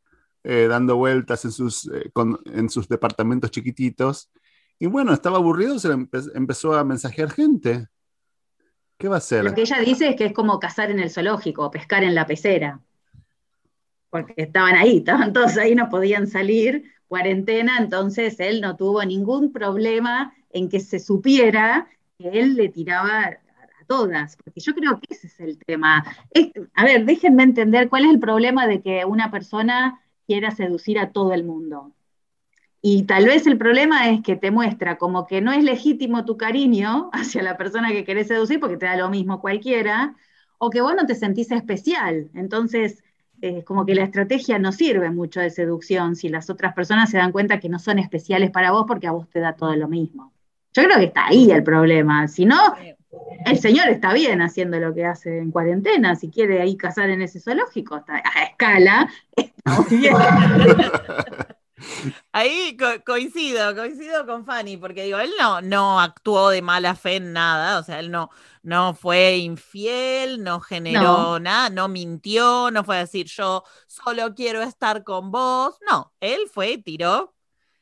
eh, 0.45 0.67
dando 0.69 0.97
vueltas 0.97 1.45
en 1.47 1.53
sus, 1.53 1.87
eh, 1.93 2.11
con- 2.15 2.39
en 2.47 2.71
sus 2.71 2.89
departamentos 2.89 3.51
chiquititos. 3.51 4.31
Y 4.79 4.87
bueno, 4.87 5.13
estaba 5.13 5.37
aburrido, 5.39 5.79
se 5.79 5.89
empe- 5.91 6.33
empezó 6.35 6.75
a 6.75 6.85
mensajear 6.85 7.31
gente. 7.31 7.87
Lo 9.45 9.55
que 9.55 9.62
ella 9.62 9.78
dice 9.78 10.09
es 10.09 10.17
que 10.17 10.26
es 10.26 10.33
como 10.33 10.59
cazar 10.59 10.90
en 10.90 10.99
el 10.99 11.11
zoológico, 11.11 11.71
pescar 11.71 12.02
en 12.02 12.14
la 12.14 12.26
pecera. 12.26 12.81
Porque 14.11 14.35
estaban 14.37 14.75
ahí, 14.75 14.99
estaban 14.99 15.33
todos 15.33 15.57
ahí, 15.57 15.75
no 15.75 15.88
podían 15.88 16.26
salir, 16.26 16.85
cuarentena, 17.07 17.78
entonces 17.78 18.40
él 18.40 18.61
no 18.61 18.76
tuvo 18.76 19.05
ningún 19.05 19.52
problema 19.52 20.35
en 20.50 20.69
que 20.69 20.81
se 20.81 20.99
supiera 20.99 21.88
que 22.19 22.28
él 22.28 22.55
le 22.55 22.69
tiraba 22.69 23.21
a 23.21 23.85
todas, 23.87 24.37
porque 24.37 24.61
yo 24.61 24.75
creo 24.75 24.99
que 25.00 25.14
ese 25.14 25.28
es 25.28 25.40
el 25.40 25.59
tema. 25.59 26.05
A 26.75 26.85
ver, 26.85 27.05
déjenme 27.05 27.45
entender 27.45 27.88
cuál 27.88 28.05
es 28.05 28.11
el 28.11 28.19
problema 28.19 28.67
de 28.67 28.83
que 28.83 29.05
una 29.05 29.31
persona 29.31 30.00
quiera 30.26 30.50
seducir 30.50 30.99
a 30.99 31.12
todo 31.12 31.33
el 31.33 31.45
mundo. 31.45 31.93
Y 32.81 33.05
tal 33.05 33.27
vez 33.27 33.47
el 33.47 33.59
problema 33.59 34.09
es 34.11 34.23
que 34.23 34.37
te 34.37 34.51
muestra 34.51 34.99
como 34.99 35.27
que 35.27 35.41
no 35.41 35.53
es 35.53 35.65
legítimo 35.65 36.25
tu 36.25 36.37
cariño 36.37 37.11
hacia 37.13 37.43
la 37.43 37.57
persona 37.57 37.91
que 37.91 38.05
querés 38.05 38.29
seducir 38.29 38.61
porque 38.61 38.77
te 38.77 38.87
da 38.87 38.97
lo 38.97 39.11
mismo 39.11 39.41
cualquiera, 39.41 40.15
o 40.59 40.71
que 40.71 40.81
vos 40.81 40.95
no 40.95 41.07
te 41.07 41.15
sentís 41.15 41.51
especial. 41.51 42.29
Entonces, 42.35 43.03
es 43.41 43.65
como 43.65 43.87
que 43.87 43.95
la 43.95 44.05
estrategia 44.05 44.59
no 44.59 44.73
sirve 44.73 45.11
mucho 45.11 45.41
de 45.41 45.51
seducción 45.51 46.17
si 46.17 46.29
las 46.29 46.51
otras 46.51 46.75
personas 46.75 47.11
se 47.11 47.19
dan 47.19 47.33
cuenta 47.33 47.61
que 47.61 47.69
no 47.69 47.79
son 47.79 47.99
especiales 47.99 48.51
para 48.51 48.73
vos 48.73 48.85
porque 48.87 49.07
a 49.07 49.13
vos 49.13 49.29
te 49.29 49.41
da 49.41 49.55
todo 49.55 49.75
lo 49.77 49.89
mismo. 49.89 50.33
Yo 50.73 50.83
creo 50.85 50.99
que 50.99 51.05
está 51.07 51.27
ahí 51.27 51.51
el 51.51 51.63
problema. 51.63 52.27
Si 52.29 52.45
no, 52.45 52.57
el 53.47 53.59
señor 53.59 53.89
está 53.89 54.13
bien 54.13 54.43
haciendo 54.43 54.79
lo 54.79 54.95
que 54.95 55.05
hace 55.05 55.39
en 55.39 55.51
cuarentena. 55.51 56.17
Si 56.17 56.31
quiere 56.31 56.61
ahí 56.61 56.77
cazar 56.77 57.11
en 57.11 57.23
ese 57.23 57.41
zoológico, 57.41 57.97
está 57.99 58.17
a 58.17 58.45
escala, 58.45 59.09
está 59.37 59.85
bien. 59.89 60.15
Ahí 62.33 62.77
co- 62.77 63.03
coincido, 63.05 63.75
coincido 63.75 64.27
con 64.27 64.45
Fanny, 64.45 64.77
porque 64.77 65.05
digo, 65.05 65.19
él 65.19 65.31
no, 65.39 65.61
no 65.61 66.01
actuó 66.01 66.51
de 66.51 66.63
mala 66.63 66.95
fe 66.95 67.17
en 67.17 67.33
nada, 67.33 67.79
o 67.79 67.83
sea, 67.83 68.01
él 68.01 68.11
no, 68.11 68.31
no 68.63 68.95
fue 68.95 69.37
infiel, 69.39 70.43
no 70.43 70.61
generó 70.61 71.39
No. 71.39 71.39
nada, 71.41 71.71
no 71.71 71.89
mintió, 71.89 72.71
no 72.71 72.85
fue 72.85 72.97
a 72.97 73.01
decir 73.01 73.27
yo 73.27 73.65
solo 73.87 74.35
quiero 74.35 74.63
estar 74.63 75.05
con 75.05 75.31
vos, 75.31 75.77
no, 75.89 76.13
él 76.21 76.43
fue 76.53 76.73
y 76.73 76.79
tiró 76.83 77.35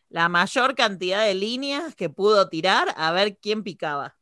la 0.09 0.29
mayor 0.29 0.75
cantidad 0.75 1.25
de 1.25 1.35
líneas 1.35 1.95
que 1.95 2.09
pudo 2.09 2.49
tirar 2.49 2.95
a 2.97 3.13
ver 3.13 3.39
quién 3.39 3.63
picaba. 3.63 4.17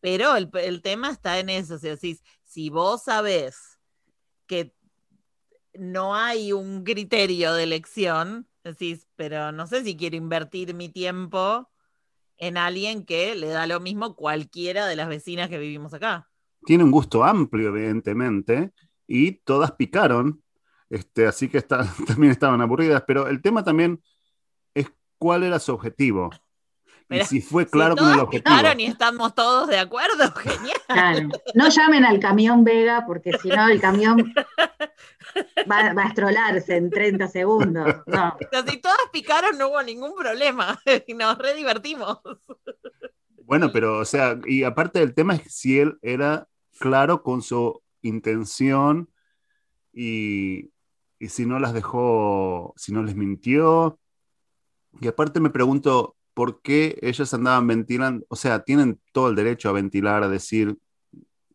Pero 0.00 0.34
el, 0.36 0.50
el 0.54 0.82
tema 0.82 1.10
está 1.10 1.38
en 1.38 1.48
eso, 1.48 1.76
o 1.76 1.78
sea, 1.78 1.96
si, 1.96 2.18
si 2.42 2.70
vos 2.70 3.04
sabés 3.04 3.78
que 4.46 4.74
no 5.74 6.14
hay 6.14 6.52
un 6.52 6.84
criterio 6.84 7.54
de 7.54 7.62
elección, 7.64 8.48
decís, 8.62 9.08
pero 9.16 9.52
no 9.52 9.66
sé 9.66 9.84
si 9.84 9.96
quiero 9.96 10.16
invertir 10.16 10.74
mi 10.74 10.88
tiempo 10.88 11.68
en 12.36 12.56
alguien 12.56 13.04
que 13.04 13.34
le 13.34 13.48
da 13.48 13.66
lo 13.66 13.80
mismo 13.80 14.16
cualquiera 14.16 14.86
de 14.86 14.96
las 14.96 15.08
vecinas 15.08 15.48
que 15.48 15.58
vivimos 15.58 15.94
acá. 15.94 16.28
Tiene 16.64 16.84
un 16.84 16.90
gusto 16.90 17.24
amplio, 17.24 17.68
evidentemente, 17.68 18.72
y 19.06 19.32
todas 19.32 19.72
picaron, 19.72 20.42
este, 20.90 21.26
así 21.26 21.48
que 21.48 21.62
también 22.06 22.32
estaban 22.32 22.60
aburridas, 22.60 23.04
pero 23.06 23.28
el 23.28 23.42
tema 23.42 23.64
también 23.64 24.02
es 24.74 24.90
cuál 25.18 25.42
era 25.42 25.58
su 25.58 25.72
objetivo. 25.72 26.30
Mira, 27.12 27.24
y 27.24 27.26
si 27.26 27.40
fue 27.40 27.64
Si 27.64 27.70
claro 27.70 27.96
con 27.96 28.12
el 28.12 28.20
objetivo. 28.20 28.56
picaron 28.56 28.80
y 28.80 28.86
estamos 28.86 29.34
todos 29.34 29.68
de 29.68 29.78
acuerdo, 29.78 30.32
genial. 30.36 30.80
Claro. 30.86 31.28
No 31.54 31.68
llamen 31.68 32.04
al 32.04 32.18
camión 32.20 32.64
Vega 32.64 33.04
porque 33.06 33.32
si 33.40 33.48
no 33.48 33.68
el 33.68 33.80
camión 33.80 34.34
va, 35.70 35.92
va 35.94 36.02
a 36.04 36.08
estrolarse 36.08 36.76
en 36.76 36.90
30 36.90 37.28
segundos. 37.28 37.96
No. 38.06 38.36
Si 38.66 38.76
todas 38.78 38.98
picaron 39.12 39.56
no 39.58 39.68
hubo 39.68 39.82
ningún 39.82 40.14
problema 40.14 40.80
y 41.06 41.14
nos 41.14 41.38
re 41.38 41.54
divertimos. 41.54 42.20
Bueno, 43.44 43.70
pero, 43.72 43.98
o 43.98 44.04
sea, 44.04 44.38
y 44.46 44.62
aparte 44.64 45.00
del 45.00 45.14
tema 45.14 45.34
es 45.34 45.54
si 45.54 45.78
él 45.78 45.98
era 46.00 46.46
claro 46.78 47.22
con 47.22 47.42
su 47.42 47.82
intención 48.00 49.10
y, 49.92 50.70
y 51.18 51.28
si 51.28 51.44
no 51.44 51.58
las 51.58 51.74
dejó, 51.74 52.72
si 52.76 52.92
no 52.92 53.02
les 53.02 53.14
mintió. 53.14 53.98
Y 55.00 55.08
aparte 55.08 55.40
me 55.40 55.50
pregunto, 55.50 56.16
¿por 56.34 56.62
qué 56.62 56.98
ellas 57.02 57.32
andaban 57.34 57.66
ventilando? 57.66 58.24
O 58.28 58.36
sea, 58.36 58.64
tienen 58.64 59.00
todo 59.12 59.28
el 59.28 59.34
derecho 59.36 59.68
a 59.68 59.72
ventilar, 59.72 60.22
a 60.22 60.28
decir, 60.28 60.76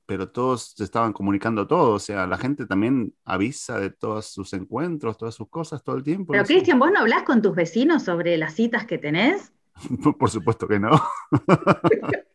pero 0.06 0.30
todos 0.30 0.74
se 0.76 0.84
estaban 0.84 1.12
comunicando 1.14 1.68
todo. 1.68 1.94
O 1.96 2.00
sea, 2.00 2.26
la 2.28 2.38
gente 2.38 2.66
también 2.66 3.14
avisa 3.26 3.80
de 3.80 3.90
todos 3.90 4.28
sus 4.28 4.54
encuentros, 4.54 5.18
todas 5.18 5.36
sus 5.36 5.50
cosas 5.50 5.84
todo 5.84 5.98
el 5.98 6.04
tiempo. 6.04 6.32
Pero. 6.32 6.46
Cristian, 6.46 6.80
¿vos 6.80 6.92
no 6.92 7.00
hablás 7.00 7.24
con 7.24 7.42
tus 7.42 7.56
vecinos 7.56 8.04
sobre 8.04 8.38
las 8.38 8.54
citas 8.56 8.86
que 8.86 8.98
tenés? 8.98 9.52
Por 10.20 10.30
supuesto 10.30 10.68
que 10.68 10.80
no. 10.80 10.92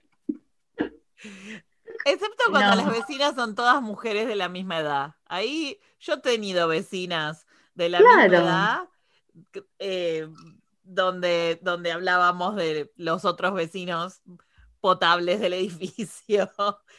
Excepto 2.05 2.45
cuando 2.51 2.77
No. 2.77 2.83
las 2.83 2.99
vecinas 2.99 3.35
son 3.37 3.55
todas 3.55 3.81
mujeres 3.81 4.27
de 4.27 4.35
la 4.37 4.49
misma 4.49 4.81
edad. 4.81 5.15
Ahí 5.27 5.79
yo 6.01 6.15
he 6.15 6.21
tenido 6.21 6.67
vecinas 6.67 7.47
de 7.75 7.89
la 7.89 8.01
misma 8.01 8.27
edad 8.27 8.89
eh, 9.79 10.29
donde, 10.95 11.59
donde 11.63 11.93
hablábamos 11.93 12.57
de 12.57 12.93
los 12.97 13.25
otros 13.25 13.55
vecinos 13.55 14.23
potables 14.81 15.41
del 15.41 15.53
edificio. 15.55 16.51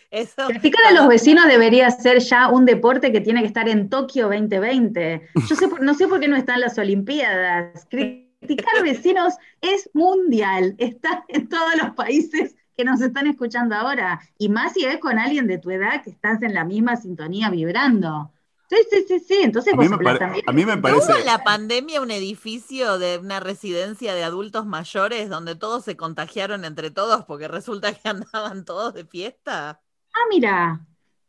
Eso, 0.09 0.47
Criticar 0.47 0.85
a 0.87 0.93
los 0.93 1.07
vecinos 1.07 1.45
debería 1.47 1.91
ser 1.91 2.19
ya 2.19 2.49
un 2.49 2.65
deporte 2.65 3.11
que 3.11 3.21
tiene 3.21 3.41
que 3.41 3.47
estar 3.47 3.69
en 3.69 3.89
Tokio 3.89 4.27
2020. 4.27 5.29
Yo 5.47 5.55
sé 5.55 5.67
no 5.81 5.93
sé 5.93 6.07
por 6.07 6.19
qué 6.19 6.27
no 6.27 6.35
están 6.35 6.61
las 6.61 6.77
Olimpiadas. 6.77 7.85
Criticar 7.89 8.81
vecinos 8.83 9.35
es 9.61 9.89
mundial, 9.93 10.75
está 10.77 11.23
en 11.27 11.47
todos 11.47 11.75
los 11.81 11.91
países 11.91 12.55
que 12.75 12.83
nos 12.83 13.01
están 13.01 13.27
escuchando 13.27 13.75
ahora. 13.75 14.19
Y 14.37 14.49
más 14.49 14.73
si 14.73 14.85
es 14.85 14.97
con 14.97 15.19
alguien 15.19 15.47
de 15.47 15.59
tu 15.59 15.69
edad 15.69 16.03
que 16.03 16.09
estás 16.09 16.41
en 16.41 16.53
la 16.53 16.65
misma 16.65 16.95
sintonía 16.95 17.49
vibrando. 17.49 18.31
Sí, 18.75 18.87
sí, 18.89 19.05
sí, 19.07 19.19
sí. 19.19 19.33
Entonces 19.43 19.73
A 19.73 19.77
mí 19.77 19.83
vos 19.83 19.89
me 19.89 19.95
hablás 19.95 20.13
pare- 20.13 20.19
también. 20.19 20.45
a 20.47 20.51
mí 20.51 20.65
me 20.65 20.75
¿No 20.77 20.81
parece- 20.81 21.11
hubo 21.11 21.19
en 21.19 21.25
la 21.25 21.43
pandemia 21.43 22.01
un 22.01 22.09
edificio 22.11 22.97
de 22.97 23.19
una 23.19 23.39
residencia 23.39 24.15
de 24.15 24.23
adultos 24.23 24.65
mayores 24.65 25.29
donde 25.29 25.55
todos 25.55 25.83
se 25.85 25.95
contagiaron 25.95 26.65
entre 26.65 26.89
todos 26.89 27.25
porque 27.25 27.47
resulta 27.47 27.93
que 27.93 28.01
andaban 28.09 28.65
todos 28.65 28.93
de 28.93 29.05
fiesta? 29.05 29.81
Ah, 30.15 30.25
mira. 30.29 30.85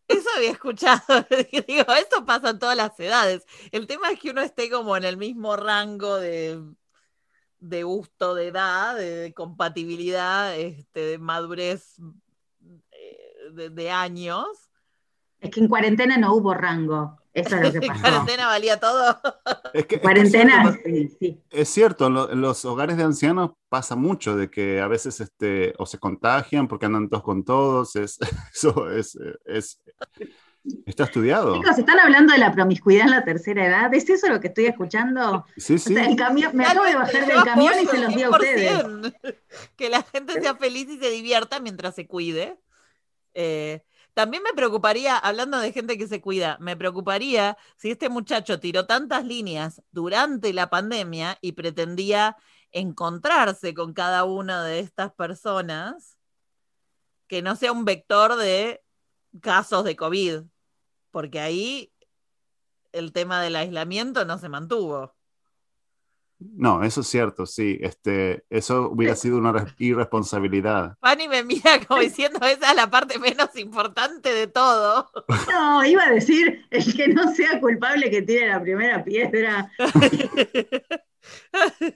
Eso 0.09 0.29
había 0.37 0.51
escuchado. 0.53 1.03
Digo, 1.69 1.93
eso 1.95 2.25
pasa 2.27 2.51
en 2.51 2.59
todas 2.59 2.77
las 2.77 2.99
edades. 3.01 3.45
El 3.73 3.87
tema 3.87 4.11
es 4.11 4.21
que 4.21 4.31
uno 4.31 4.41
esté 4.43 4.71
como 4.71 4.97
en 4.97 5.05
el 5.05 5.17
mismo 5.17 5.57
rango 5.57 6.17
de, 6.17 6.63
de 7.59 7.83
gusto, 7.85 8.35
de 8.35 8.49
edad, 8.49 8.97
de, 8.97 9.11
de 9.17 9.35
compatibilidad, 9.35 10.55
este, 10.57 11.01
de 11.01 11.19
madurez 11.19 11.97
eh, 12.93 13.51
de, 13.53 13.71
de 13.71 13.91
años. 13.91 14.47
Es 15.45 15.51
que 15.51 15.61
en 15.61 15.69
cuarentena 15.69 16.17
no 16.17 16.35
hubo 16.35 16.55
rango. 16.55 17.19
Eso 17.35 17.57
es 17.57 17.63
lo 17.63 17.73
que 17.73 17.79
En 17.87 17.89
pasó. 17.89 18.01
cuarentena 18.01 18.47
valía 18.47 18.79
todo. 18.81 19.21
Es 19.73 19.87
que, 19.87 19.97
es 19.97 20.01
que 20.01 20.01
Cuarentena, 20.01 20.63
es 20.71 20.73
cierto, 20.83 20.89
sí, 20.89 21.17
sí. 21.21 21.43
Es 21.51 21.69
cierto, 21.69 22.07
en, 22.07 22.15
lo- 22.15 22.31
en 22.31 22.41
los 22.41 22.65
hogares 22.65 22.97
de 22.97 23.03
ancianos 23.05 23.51
pasa 23.69 23.97
mucho 23.97 24.37
de 24.37 24.51
que 24.51 24.81
a 24.81 24.87
veces 24.89 25.21
este, 25.21 25.75
o 25.79 25.85
se 25.87 25.99
contagian 25.99 26.69
porque 26.69 26.87
andan 26.87 27.09
todos 27.09 27.23
con 27.25 27.45
todos, 27.45 27.97
es, 27.97 28.19
eso 28.55 28.89
es, 28.91 29.19
es- 29.47 29.81
está 30.87 31.05
estudiado. 31.05 31.57
Chicos, 31.57 31.77
¿están 31.79 31.99
hablando 31.99 32.33
de 32.33 32.39
la 32.39 32.53
promiscuidad 32.53 33.05
en 33.07 33.11
la 33.11 33.25
tercera 33.25 33.67
edad? 33.67 33.93
¿Es 33.93 34.09
eso 34.09 34.29
lo 34.29 34.41
que 34.41 34.49
estoy 34.49 34.67
escuchando? 34.67 35.45
Sí, 35.57 35.75
O 35.75 35.79
sí. 35.79 35.93
sea, 35.95 36.07
el 36.07 36.17
camión, 36.17 36.57
me 36.57 36.65
acabo 36.65 36.85
de 36.87 36.95
bajar 36.95 37.27
del 37.27 37.43
camión 37.45 37.75
y 37.83 37.87
se 37.87 37.99
los 37.99 38.15
di 38.15 38.23
a 38.23 38.31
ustedes. 38.31 38.85
100%. 38.85 39.15
Que 39.77 39.91
la 39.91 40.03
gente 40.05 40.41
sea 40.41 40.55
feliz 40.55 40.89
y 40.89 40.99
se 40.99 41.11
divierta 41.11 41.61
mientras 41.61 41.95
se 41.97 42.07
cuide. 42.07 42.59
Eh, 43.35 43.83
también 44.15 44.43
me 44.45 44.55
preocuparía, 44.55 45.19
hablando 45.19 45.59
de 45.59 45.73
gente 45.73 45.99
que 45.99 46.07
se 46.07 46.21
cuida, 46.21 46.57
me 46.61 46.77
preocuparía 46.77 47.59
si 47.77 47.91
este 47.91 48.09
muchacho 48.09 48.61
tiró 48.61 48.87
tantas 48.87 49.25
líneas 49.25 49.83
durante 49.91 50.53
la 50.53 50.71
pandemia 50.71 51.37
y 51.41 51.53
pretendía 51.53 52.37
encontrarse 52.71 53.75
con 53.75 53.93
cada 53.93 54.25
una 54.25 54.65
de 54.65 54.79
estas 54.79 55.13
personas, 55.13 56.17
que 57.27 57.43
no 57.43 57.57
sea 57.57 57.73
un 57.73 57.85
vector 57.85 58.37
de 58.37 58.85
casos 59.41 59.85
de 59.85 59.97
COVID, 59.97 60.43
porque 61.11 61.41
ahí 61.41 61.93
el 62.93 63.13
tema 63.13 63.43
del 63.43 63.57
aislamiento 63.57 64.25
no 64.25 64.39
se 64.39 64.49
mantuvo. 64.49 65.15
No, 66.39 66.83
eso 66.83 67.01
es 67.01 67.07
cierto, 67.07 67.47
sí. 67.47 67.79
Este, 67.81 68.45
eso 68.51 68.91
hubiera 68.91 69.17
sido 69.17 69.39
una 69.39 69.53
res- 69.53 69.75
irresponsabilidad. 69.79 70.97
Fanny 71.01 71.29
me 71.29 71.43
mira 71.43 71.81
como 71.87 72.01
diciendo, 72.01 72.39
esa 72.47 72.71
es 72.71 72.77
la 72.77 72.91
parte 72.91 73.19
menos 73.19 73.57
importante 73.57 74.33
de 74.35 74.47
todo. 74.47 75.11
No, 75.51 75.85
iba 75.85 76.05
a 76.05 76.11
decir, 76.11 76.67
el 76.71 76.95
que 76.95 77.09
no 77.09 77.33
sea 77.35 77.61
culpable 77.61 78.11
que 78.11 78.23
tire 78.23 78.49
la 78.49 78.61
primera 78.61 79.03
piedra. 79.05 79.71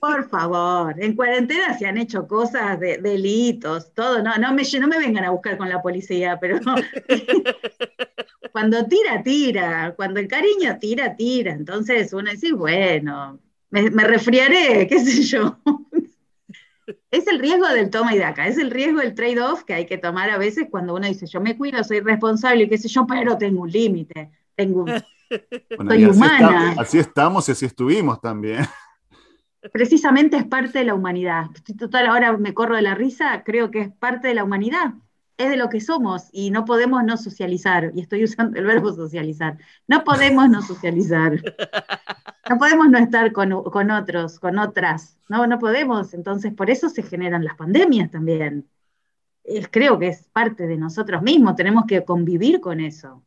Por 0.01 0.29
favor, 0.31 0.95
en 1.03 1.15
cuarentena 1.15 1.77
se 1.79 1.87
han 1.87 1.99
hecho 1.99 2.27
cosas 2.27 2.81
de 2.81 2.97
delitos, 2.99 3.93
todo. 3.93 4.23
No, 4.23 4.37
no 4.39 4.55
me, 4.55 4.63
no 4.81 4.89
me 4.89 4.99
vengan 4.99 5.25
a 5.25 5.31
buscar 5.31 5.59
con 5.59 5.69
la 5.69 5.83
policía, 5.83 6.39
pero 6.41 6.59
cuando 8.53 8.85
tira, 8.87 9.23
tira. 9.23 9.95
Cuando 9.97 10.21
el 10.21 10.29
cariño 10.29 10.79
tira, 10.81 11.17
tira. 11.17 11.53
Entonces 11.53 12.13
uno 12.13 12.31
dice, 12.31 12.53
bueno, 12.53 13.41
me, 13.71 13.91
me 13.91 14.05
resfriaré, 14.05 14.87
qué 14.87 14.99
sé 15.01 15.23
yo. 15.23 15.59
Es 17.11 17.27
el 17.27 17.39
riesgo 17.39 17.69
del 17.69 17.91
toma 17.91 18.15
y 18.15 18.19
daca, 18.19 18.47
es 18.47 18.57
el 18.57 18.71
riesgo 18.71 19.01
del 19.01 19.15
trade-off 19.15 19.65
que 19.65 19.75
hay 19.75 19.85
que 19.87 19.99
tomar 19.99 20.31
a 20.31 20.39
veces 20.39 20.69
cuando 20.71 20.95
uno 20.95 21.07
dice, 21.07 21.27
yo 21.27 21.39
me 21.41 21.57
cuido, 21.57 21.83
soy 21.85 22.01
responsable, 22.01 22.67
qué 22.69 22.79
sé 22.79 22.89
yo, 22.89 23.07
pero 23.07 23.37
tengo 23.37 23.63
un 23.63 23.71
límite, 23.71 24.31
tengo 24.55 24.85
un- 24.85 24.93
Bueno, 25.77 25.91
Soy 25.91 26.05
así, 26.05 26.17
humana. 26.17 26.75
así 26.79 26.99
estamos 26.99 27.47
y 27.49 27.53
así 27.53 27.67
estuvimos 27.67 28.19
también. 28.23 28.65
precisamente 29.73 30.39
es 30.39 30.45
parte 30.47 30.79
de 30.79 30.85
la 30.87 30.95
humanidad. 30.95 31.47
Estoy 31.55 31.77
total, 31.77 32.07
ahora 32.07 32.37
me 32.39 32.55
corro 32.55 32.77
de 32.77 32.83
la 32.83 32.95
risa, 32.95 33.43
creo 33.45 33.71
que 33.71 33.81
es 33.83 33.93
parte 33.93 34.29
de 34.29 34.35
la 34.35 34.45
humanidad, 34.45 34.95
es 35.37 35.51
de 35.51 35.57
lo 35.59 35.69
que 35.69 35.81
somos 35.83 36.29
y 36.33 36.51
no 36.51 36.65
podemos 36.65 37.05
no 37.05 37.19
socializar, 37.19 37.93
y 37.95 38.01
estoy 38.01 38.25
usando 38.25 38.59
el 38.59 38.65
verbo 38.65 38.93
socializar, 38.95 39.59
no 39.87 40.05
podemos 40.05 40.49
no 40.49 40.63
socializar, 40.63 41.35
no 42.49 42.59
podemos 42.59 42.89
no 42.89 42.99
estar 42.99 43.33
con, 43.33 43.63
con 43.65 43.91
otros, 43.91 44.39
con 44.39 44.59
otras, 44.59 45.19
no, 45.29 45.47
no 45.47 45.59
podemos, 45.59 46.15
entonces 46.15 46.53
por 46.55 46.71
eso 46.71 46.89
se 46.89 47.03
generan 47.03 47.45
las 47.45 47.57
pandemias 47.57 48.11
también. 48.11 48.69
Creo 49.71 49.99
que 49.99 50.09
es 50.09 50.29
parte 50.33 50.67
de 50.67 50.77
nosotros 50.77 51.23
mismos, 51.23 51.57
tenemos 51.57 51.85
que 51.87 52.05
convivir 52.05 52.61
con 52.61 52.81
eso. 52.81 53.23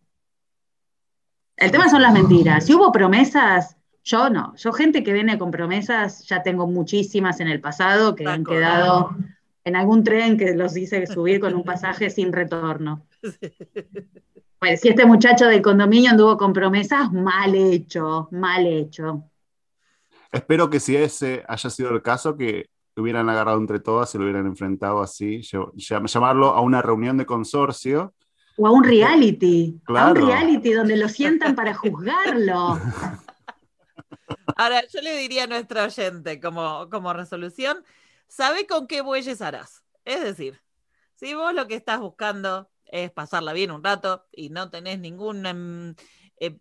El 1.57 1.71
tema 1.71 1.89
son 1.89 2.01
las 2.01 2.13
mentiras. 2.13 2.65
Si 2.65 2.73
hubo 2.73 2.91
promesas, 2.91 3.77
yo 4.03 4.29
no. 4.29 4.55
Yo 4.55 4.71
gente 4.71 5.03
que 5.03 5.13
viene 5.13 5.37
con 5.37 5.51
promesas, 5.51 6.25
ya 6.27 6.41
tengo 6.41 6.65
muchísimas 6.67 7.39
en 7.39 7.47
el 7.47 7.61
pasado 7.61 8.15
que 8.15 8.27
han 8.27 8.43
quedado 8.43 9.15
en 9.63 9.75
algún 9.75 10.03
tren 10.03 10.37
que 10.37 10.55
los 10.55 10.75
hice 10.75 11.05
subir 11.05 11.39
con 11.39 11.53
un 11.53 11.63
pasaje 11.63 12.09
sin 12.09 12.33
retorno. 12.33 13.05
Pues 14.61 14.79
si 14.81 14.89
este 14.89 15.07
muchacho 15.07 15.47
del 15.47 15.63
condominio 15.63 16.11
anduvo 16.11 16.37
con 16.37 16.53
promesas, 16.53 17.11
mal 17.11 17.55
hecho, 17.55 18.27
mal 18.29 18.63
hecho. 18.67 19.23
Espero 20.31 20.69
que 20.69 20.79
si 20.79 20.95
ese 20.95 21.43
haya 21.47 21.67
sido 21.71 21.89
el 21.89 22.03
caso, 22.03 22.37
que 22.37 22.69
hubieran 22.95 23.27
agarrado 23.27 23.57
entre 23.57 23.79
todas 23.79 24.13
y 24.13 24.19
lo 24.19 24.25
hubieran 24.25 24.45
enfrentado 24.45 25.01
así, 25.01 25.39
ll- 25.39 25.71
llam- 25.73 26.05
llamarlo 26.05 26.49
a 26.49 26.61
una 26.61 26.79
reunión 26.83 27.17
de 27.17 27.25
consorcio. 27.25 28.13
O 28.55 28.67
a 28.67 28.71
un 28.71 28.83
reality, 28.83 29.79
a 29.81 29.85
Claro. 29.87 30.21
un 30.21 30.27
reality 30.27 30.73
donde 30.73 30.95
lo 30.95 31.09
sientan 31.09 31.55
para 31.55 31.73
juzgarlo. 31.73 32.79
Ahora, 34.57 34.83
yo 34.93 35.01
le 35.01 35.17
diría 35.17 35.45
a 35.45 35.47
nuestro 35.47 35.83
oyente 35.85 36.39
como, 36.39 36.87
como 36.91 37.11
resolución, 37.13 37.83
sabe 38.27 38.67
con 38.67 38.85
qué 38.85 39.01
bueyes 39.01 39.41
harás. 39.41 39.81
Es 40.05 40.21
decir, 40.21 40.61
si 41.15 41.33
vos 41.33 41.51
lo 41.55 41.65
que 41.67 41.73
estás 41.73 41.99
buscando 41.99 42.69
es 42.91 43.11
pasarla 43.11 43.53
bien 43.53 43.71
un 43.71 43.83
rato 43.83 44.25
y 44.31 44.49
no 44.49 44.69
tenés 44.69 44.99
ningún, 44.99 45.45
em, 45.45 45.95
eh, 46.37 46.57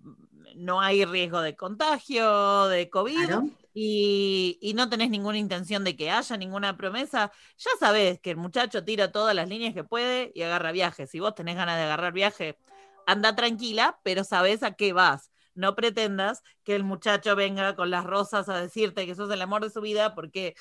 no 0.57 0.81
hay 0.81 1.05
riesgo 1.05 1.41
de 1.43 1.57
contagio, 1.57 2.67
de 2.69 2.89
COVID, 2.91 3.27
Claro. 3.27 3.45
y, 3.75 4.59
y 4.61 4.75
no 4.75 4.89
tenés 4.89 5.11
ninguna 5.11 5.39
intención 5.39 5.85
de 5.85 5.97
que 5.97 6.11
haya 6.11 6.37
ninguna 6.37 6.77
promesa, 6.77 7.33
ya 7.57 7.71
sabés 7.79 8.21
que 8.21 8.31
el 8.33 8.37
muchacho 8.37 8.85
tira 8.85 9.13
todas 9.13 9.35
las 9.35 9.49
líneas 9.49 9.75
que 9.75 9.85
puede 9.85 10.33
y 10.35 10.43
agarra 10.43 10.73
viaje. 10.73 11.07
Si 11.07 11.21
vos 11.21 11.35
tenés 11.35 11.57
ganas 11.57 11.77
de 11.77 11.85
agarrar 11.85 12.13
viaje, 12.13 12.59
anda 13.07 13.35
tranquila, 13.37 13.99
pero 14.03 14.25
sabés 14.25 14.63
a 14.63 14.73
qué 14.73 14.93
vas. 14.93 15.31
No 15.55 15.75
pretendas 15.75 16.43
que 16.65 16.75
el 16.77 16.85
muchacho 16.85 17.35
venga 17.37 17.75
con 17.75 17.91
las 17.91 18.05
rosas 18.05 18.49
a 18.49 18.61
decirte 18.61 19.07
que 19.07 19.15
sos 19.15 19.31
el 19.31 19.43
amor 19.43 19.63
de 19.63 19.71
su 19.71 19.81
vida, 19.81 20.15
porque 20.15 20.55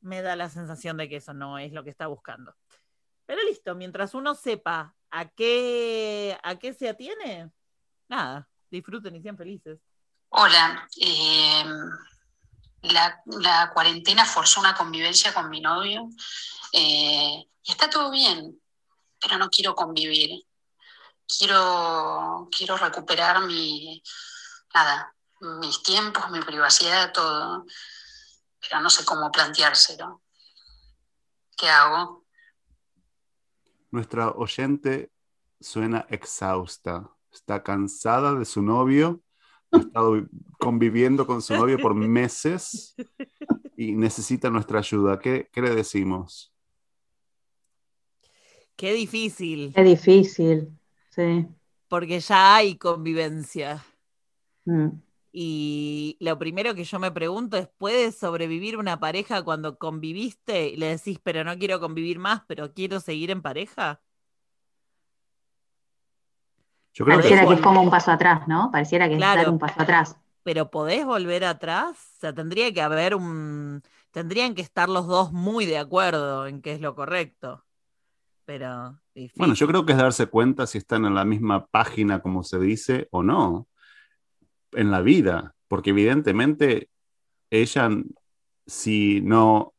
me 0.00 0.22
da 0.22 0.36
la 0.36 0.48
sensación 0.48 0.96
de 0.96 1.08
que 1.08 1.16
eso 1.16 1.34
no 1.34 1.58
es 1.58 1.72
lo 1.72 1.82
que 1.84 1.90
está 1.90 2.06
buscando. 2.06 2.54
Pero 3.28 3.42
listo, 3.42 3.74
mientras 3.74 4.14
uno 4.14 4.34
sepa 4.34 4.94
a 5.10 5.28
qué, 5.28 6.38
a 6.42 6.58
qué 6.58 6.72
se 6.72 6.88
atiene, 6.88 7.52
nada, 8.08 8.48
disfruten 8.70 9.14
y 9.16 9.20
sean 9.20 9.36
felices. 9.36 9.78
Hola, 10.30 10.88
eh, 10.98 11.62
la, 12.80 13.70
cuarentena 13.74 14.24
forzó 14.24 14.60
una 14.60 14.74
convivencia 14.74 15.34
con 15.34 15.50
mi 15.50 15.60
novio 15.60 16.08
eh, 16.72 17.44
y 17.64 17.70
está 17.70 17.90
todo 17.90 18.10
bien, 18.10 18.58
pero 19.20 19.36
no 19.36 19.50
quiero 19.50 19.74
convivir. 19.74 20.46
Quiero, 21.26 22.48
quiero 22.50 22.78
recuperar 22.78 23.42
mi, 23.42 24.02
nada, 24.72 25.14
mis 25.60 25.82
tiempos, 25.82 26.30
mi 26.30 26.40
privacidad, 26.40 27.12
todo, 27.12 27.66
pero 28.58 28.80
no 28.80 28.88
sé 28.88 29.04
cómo 29.04 29.30
planteárselo. 29.30 30.22
¿Qué 31.54 31.68
hago? 31.68 32.27
Nuestra 33.90 34.30
oyente 34.30 35.10
suena 35.60 36.06
exhausta. 36.10 37.10
Está 37.32 37.62
cansada 37.62 38.34
de 38.34 38.44
su 38.44 38.62
novio. 38.62 39.22
Ha 39.70 39.78
estado 39.78 40.26
conviviendo 40.58 41.26
con 41.26 41.42
su 41.42 41.54
novio 41.54 41.78
por 41.78 41.94
meses 41.94 42.94
y 43.76 43.92
necesita 43.92 44.50
nuestra 44.50 44.78
ayuda. 44.80 45.18
¿Qué, 45.18 45.48
qué 45.52 45.60
le 45.62 45.74
decimos? 45.74 46.52
Qué 48.76 48.92
difícil, 48.92 49.72
Es 49.74 49.84
difícil, 49.84 50.68
sí. 51.10 51.46
porque 51.88 52.20
ya 52.20 52.56
hay 52.56 52.76
convivencia. 52.76 53.84
Mm. 54.64 54.90
Y 55.30 56.16
lo 56.20 56.38
primero 56.38 56.74
que 56.74 56.84
yo 56.84 56.98
me 56.98 57.10
pregunto 57.10 57.56
es, 57.56 57.68
¿puede 57.76 58.12
sobrevivir 58.12 58.76
una 58.76 58.98
pareja 58.98 59.42
cuando 59.42 59.78
conviviste 59.78 60.70
y 60.70 60.76
le 60.76 60.86
decís, 60.86 61.18
pero 61.22 61.44
no 61.44 61.58
quiero 61.58 61.80
convivir 61.80 62.18
más, 62.18 62.42
pero 62.46 62.72
quiero 62.72 63.00
seguir 63.00 63.30
en 63.30 63.42
pareja? 63.42 64.00
Yo 66.94 67.04
creo 67.04 67.18
que 67.18 67.22
Pareciera 67.22 67.46
que 67.46 67.54
es 67.54 67.60
como 67.60 67.82
un 67.82 67.90
paso 67.90 68.10
atrás, 68.10 68.48
¿no? 68.48 68.70
Pareciera 68.72 69.06
que 69.08 69.14
es 69.14 69.20
dar 69.20 69.48
un 69.48 69.58
paso 69.58 69.80
atrás. 69.82 70.16
Pero 70.42 70.70
¿podés 70.70 71.04
volver 71.04 71.44
atrás? 71.44 71.90
O 72.16 72.20
sea, 72.20 72.32
tendría 72.32 72.72
que 72.72 72.80
haber 72.80 73.14
un... 73.14 73.82
Tendrían 74.10 74.54
que 74.54 74.62
estar 74.62 74.88
los 74.88 75.06
dos 75.06 75.30
muy 75.30 75.66
de 75.66 75.78
acuerdo 75.78 76.46
en 76.46 76.62
qué 76.62 76.72
es 76.72 76.80
lo 76.80 76.94
correcto. 76.94 77.64
Pero 78.46 78.98
difícil. 79.14 79.38
Bueno, 79.38 79.52
yo 79.52 79.66
creo 79.66 79.84
que 79.84 79.92
es 79.92 79.98
darse 79.98 80.26
cuenta 80.26 80.66
si 80.66 80.78
están 80.78 81.04
en 81.04 81.14
la 81.14 81.26
misma 81.26 81.66
página, 81.66 82.22
como 82.22 82.42
se 82.42 82.58
dice, 82.58 83.08
o 83.10 83.22
no, 83.22 83.68
en 84.72 84.90
la 84.90 85.00
vida, 85.02 85.54
porque 85.68 85.90
evidentemente 85.90 86.90
ella, 87.50 87.90
si 88.66 89.20
no 89.22 89.74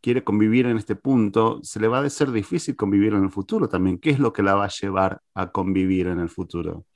quiere 0.00 0.24
convivir 0.24 0.66
en 0.66 0.76
este 0.78 0.96
punto, 0.96 1.60
se 1.62 1.80
le 1.80 1.88
va 1.88 2.00
a 2.00 2.10
ser 2.10 2.32
difícil 2.32 2.76
convivir 2.76 3.12
en 3.14 3.24
el 3.24 3.30
futuro 3.30 3.68
también. 3.68 3.98
¿Qué 3.98 4.10
es 4.10 4.18
lo 4.18 4.32
que 4.32 4.42
la 4.42 4.54
va 4.54 4.64
a 4.66 4.68
llevar 4.68 5.22
a 5.34 5.50
convivir 5.52 6.06
en 6.06 6.20
el 6.20 6.28
futuro? 6.28 6.86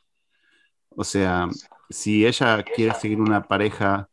O 0.90 1.04
sea, 1.04 1.48
si 1.90 2.26
ella 2.26 2.62
quiere 2.62 2.94
seguir 2.94 3.20
una 3.20 3.42
pareja, 3.42 4.08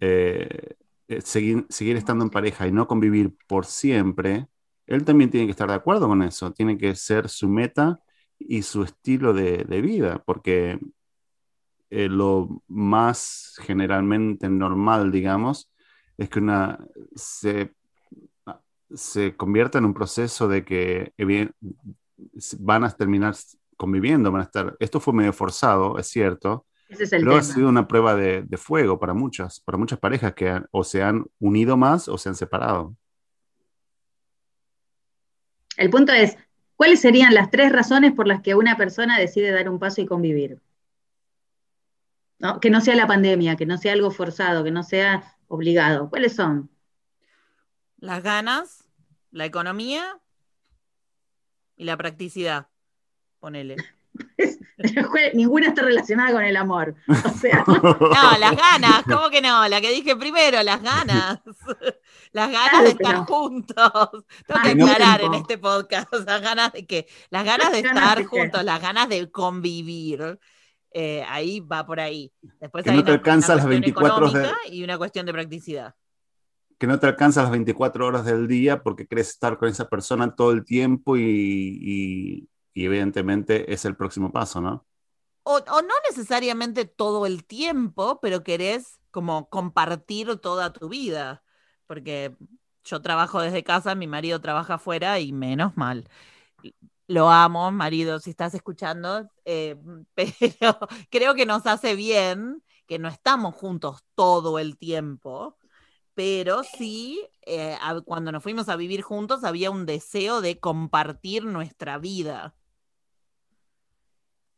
eh, 0.00 0.76
seguir, 1.24 1.66
estando 1.96 2.24
en 2.24 2.30
pareja 2.30 2.68
y 2.68 2.72
no 2.72 2.86
convivir 2.86 3.34
por 3.46 3.66
siempre, 3.66 4.48
él 4.86 5.04
también 5.04 5.30
tiene 5.30 5.46
que 5.46 5.52
estar 5.52 5.68
de 5.68 5.74
acuerdo 5.74 6.08
con 6.08 6.22
eso, 6.22 6.52
tiene 6.52 6.78
que 6.78 6.94
ser 6.94 7.28
su 7.28 7.48
meta 7.48 8.00
y 8.38 8.62
su 8.62 8.82
estilo 8.82 9.32
de 9.32 9.80
vida, 9.80 10.22
porque 10.24 10.78
eh, 11.94 12.08
lo 12.08 12.62
más 12.68 13.54
generalmente 13.62 14.48
normal, 14.48 15.12
digamos, 15.12 15.72
es 16.18 16.28
que 16.28 16.38
una 16.40 16.78
se, 17.16 17.74
se 18.94 19.36
convierta 19.36 19.78
en 19.78 19.86
un 19.86 19.94
proceso 19.94 20.48
de 20.48 20.64
que 20.64 21.12
van 22.58 22.84
a 22.84 22.90
terminar 22.90 23.34
conviviendo, 23.76 24.30
van 24.30 24.42
a 24.42 24.44
estar, 24.44 24.76
esto 24.78 25.00
fue 25.00 25.14
medio 25.14 25.32
forzado, 25.32 25.98
es 25.98 26.08
cierto, 26.08 26.66
Ese 26.88 27.04
es 27.04 27.12
el 27.12 27.20
pero 27.22 27.36
ha 27.36 27.42
sido 27.42 27.68
una 27.68 27.88
prueba 27.88 28.14
de, 28.14 28.42
de 28.42 28.56
fuego 28.56 28.98
para 28.98 29.14
muchas, 29.14 29.60
para 29.60 29.78
muchas 29.78 29.98
parejas 29.98 30.34
que 30.34 30.48
han- 30.50 30.66
o 30.70 30.84
se 30.84 31.02
han 31.02 31.24
unido 31.40 31.76
más 31.76 32.08
o 32.08 32.18
se 32.18 32.28
han 32.28 32.34
separado. 32.36 32.94
El 35.76 35.88
punto 35.90 36.12
es, 36.12 36.36
¿cuáles 36.74 37.00
serían 37.00 37.32
las 37.32 37.48
tres 37.50 37.70
razones 37.70 38.12
por 38.12 38.26
las 38.26 38.42
que 38.42 38.56
una 38.56 38.76
persona 38.76 39.20
decide 39.20 39.52
dar 39.52 39.68
un 39.68 39.78
paso 39.78 40.00
y 40.00 40.06
convivir? 40.06 40.58
¿No? 42.44 42.60
Que 42.60 42.68
no 42.68 42.82
sea 42.82 42.94
la 42.94 43.06
pandemia, 43.06 43.56
que 43.56 43.64
no 43.64 43.78
sea 43.78 43.94
algo 43.94 44.10
forzado, 44.10 44.62
que 44.64 44.70
no 44.70 44.82
sea 44.82 45.34
obligado. 45.48 46.10
¿Cuáles 46.10 46.36
son? 46.36 46.70
Las 47.96 48.22
ganas, 48.22 48.84
la 49.30 49.46
economía 49.46 50.20
y 51.74 51.84
la 51.84 51.96
practicidad. 51.96 52.68
Ponele. 53.40 53.76
Ninguna 55.32 55.68
está 55.68 55.82
relacionada 55.82 56.32
con 56.32 56.44
el 56.44 56.56
amor. 56.58 56.94
O 57.08 57.28
sea, 57.30 57.64
No, 57.66 58.38
las 58.38 58.54
ganas, 58.56 59.04
¿cómo 59.04 59.30
que 59.30 59.40
no? 59.40 59.66
La 59.68 59.80
que 59.80 59.90
dije 59.90 60.14
primero, 60.14 60.62
las 60.62 60.82
ganas. 60.82 61.40
Las 62.32 62.50
ganas 62.50 62.68
Claro, 62.70 62.84
de 62.84 62.90
estar 62.90 63.12
pero- 63.12 63.24
juntos. 63.26 64.24
Tengo 64.44 64.60
que 64.86 64.92
aclarar 64.92 65.20
en 65.22 65.34
este 65.34 65.56
podcast. 65.56 66.12
Las 66.12 66.42
ganas 66.42 66.72
de 66.72 66.84
qué? 66.84 67.06
Las 67.30 67.44
ganas 67.44 67.70
de 67.70 67.78
estar 67.78 68.24
juntos, 68.24 68.64
las 68.64 68.82
ganas 68.82 69.08
de 69.08 69.30
convivir. 69.30 70.40
Eh, 70.96 71.24
ahí 71.28 71.58
va 71.58 71.84
por 71.84 71.98
ahí. 71.98 72.32
Después 72.60 72.84
Que 72.84 72.90
hay 72.90 72.96
no 72.96 73.02
te 73.04 73.10
una- 73.10 73.18
alcanza 73.18 73.48
una 73.48 73.56
las 73.56 73.64
cuestión 73.66 73.80
24 73.82 74.16
horas 74.28 74.32
de- 74.68 74.74
y 74.76 74.84
una 74.84 74.96
cuestión 74.96 75.26
de 75.26 75.32
practicidad. 75.32 75.94
que 76.78 76.86
no 76.88 76.98
te 76.98 77.06
alcanzas 77.06 77.44
las 77.44 77.50
24 77.52 78.06
horas 78.06 78.24
del 78.24 78.46
día 78.48 78.82
porque 78.82 79.06
querés 79.06 79.28
estar 79.30 79.58
con 79.58 79.68
esa 79.68 79.88
persona 79.88 80.34
todo 80.34 80.50
el 80.52 80.64
tiempo 80.64 81.16
y, 81.16 81.22
y- 81.22 82.48
y 82.74 82.84
evidentemente 82.84 83.72
es 83.72 83.84
el 83.84 83.96
próximo 83.96 84.32
paso, 84.32 84.60
¿no? 84.60 84.84
O, 85.44 85.56
o 85.56 85.82
no 85.82 85.94
necesariamente 86.08 86.84
todo 86.84 87.26
el 87.26 87.44
tiempo, 87.44 88.18
pero 88.20 88.42
querés 88.42 88.98
como 89.10 89.48
compartir 89.50 90.36
toda 90.36 90.72
tu 90.72 90.88
vida. 90.88 91.42
Porque 91.86 92.34
yo 92.84 93.00
trabajo 93.02 93.40
desde 93.40 93.62
casa, 93.62 93.94
mi 93.94 94.06
marido 94.06 94.40
trabaja 94.40 94.74
afuera 94.74 95.20
y 95.20 95.32
menos 95.32 95.76
mal. 95.76 96.08
Lo 97.06 97.30
amo, 97.30 97.70
marido, 97.70 98.18
si 98.18 98.30
estás 98.30 98.54
escuchando, 98.54 99.28
eh, 99.44 99.76
pero 100.14 100.78
creo 101.10 101.34
que 101.34 101.46
nos 101.46 101.66
hace 101.66 101.94
bien 101.94 102.62
que 102.86 102.98
no 102.98 103.08
estamos 103.08 103.54
juntos 103.54 104.04
todo 104.14 104.58
el 104.58 104.78
tiempo, 104.78 105.56
pero 106.14 106.62
sí, 106.64 107.20
eh, 107.42 107.76
cuando 108.06 108.32
nos 108.32 108.42
fuimos 108.42 108.68
a 108.68 108.76
vivir 108.76 109.02
juntos 109.02 109.44
había 109.44 109.70
un 109.70 109.86
deseo 109.86 110.40
de 110.40 110.60
compartir 110.60 111.44
nuestra 111.44 111.98
vida. 111.98 112.54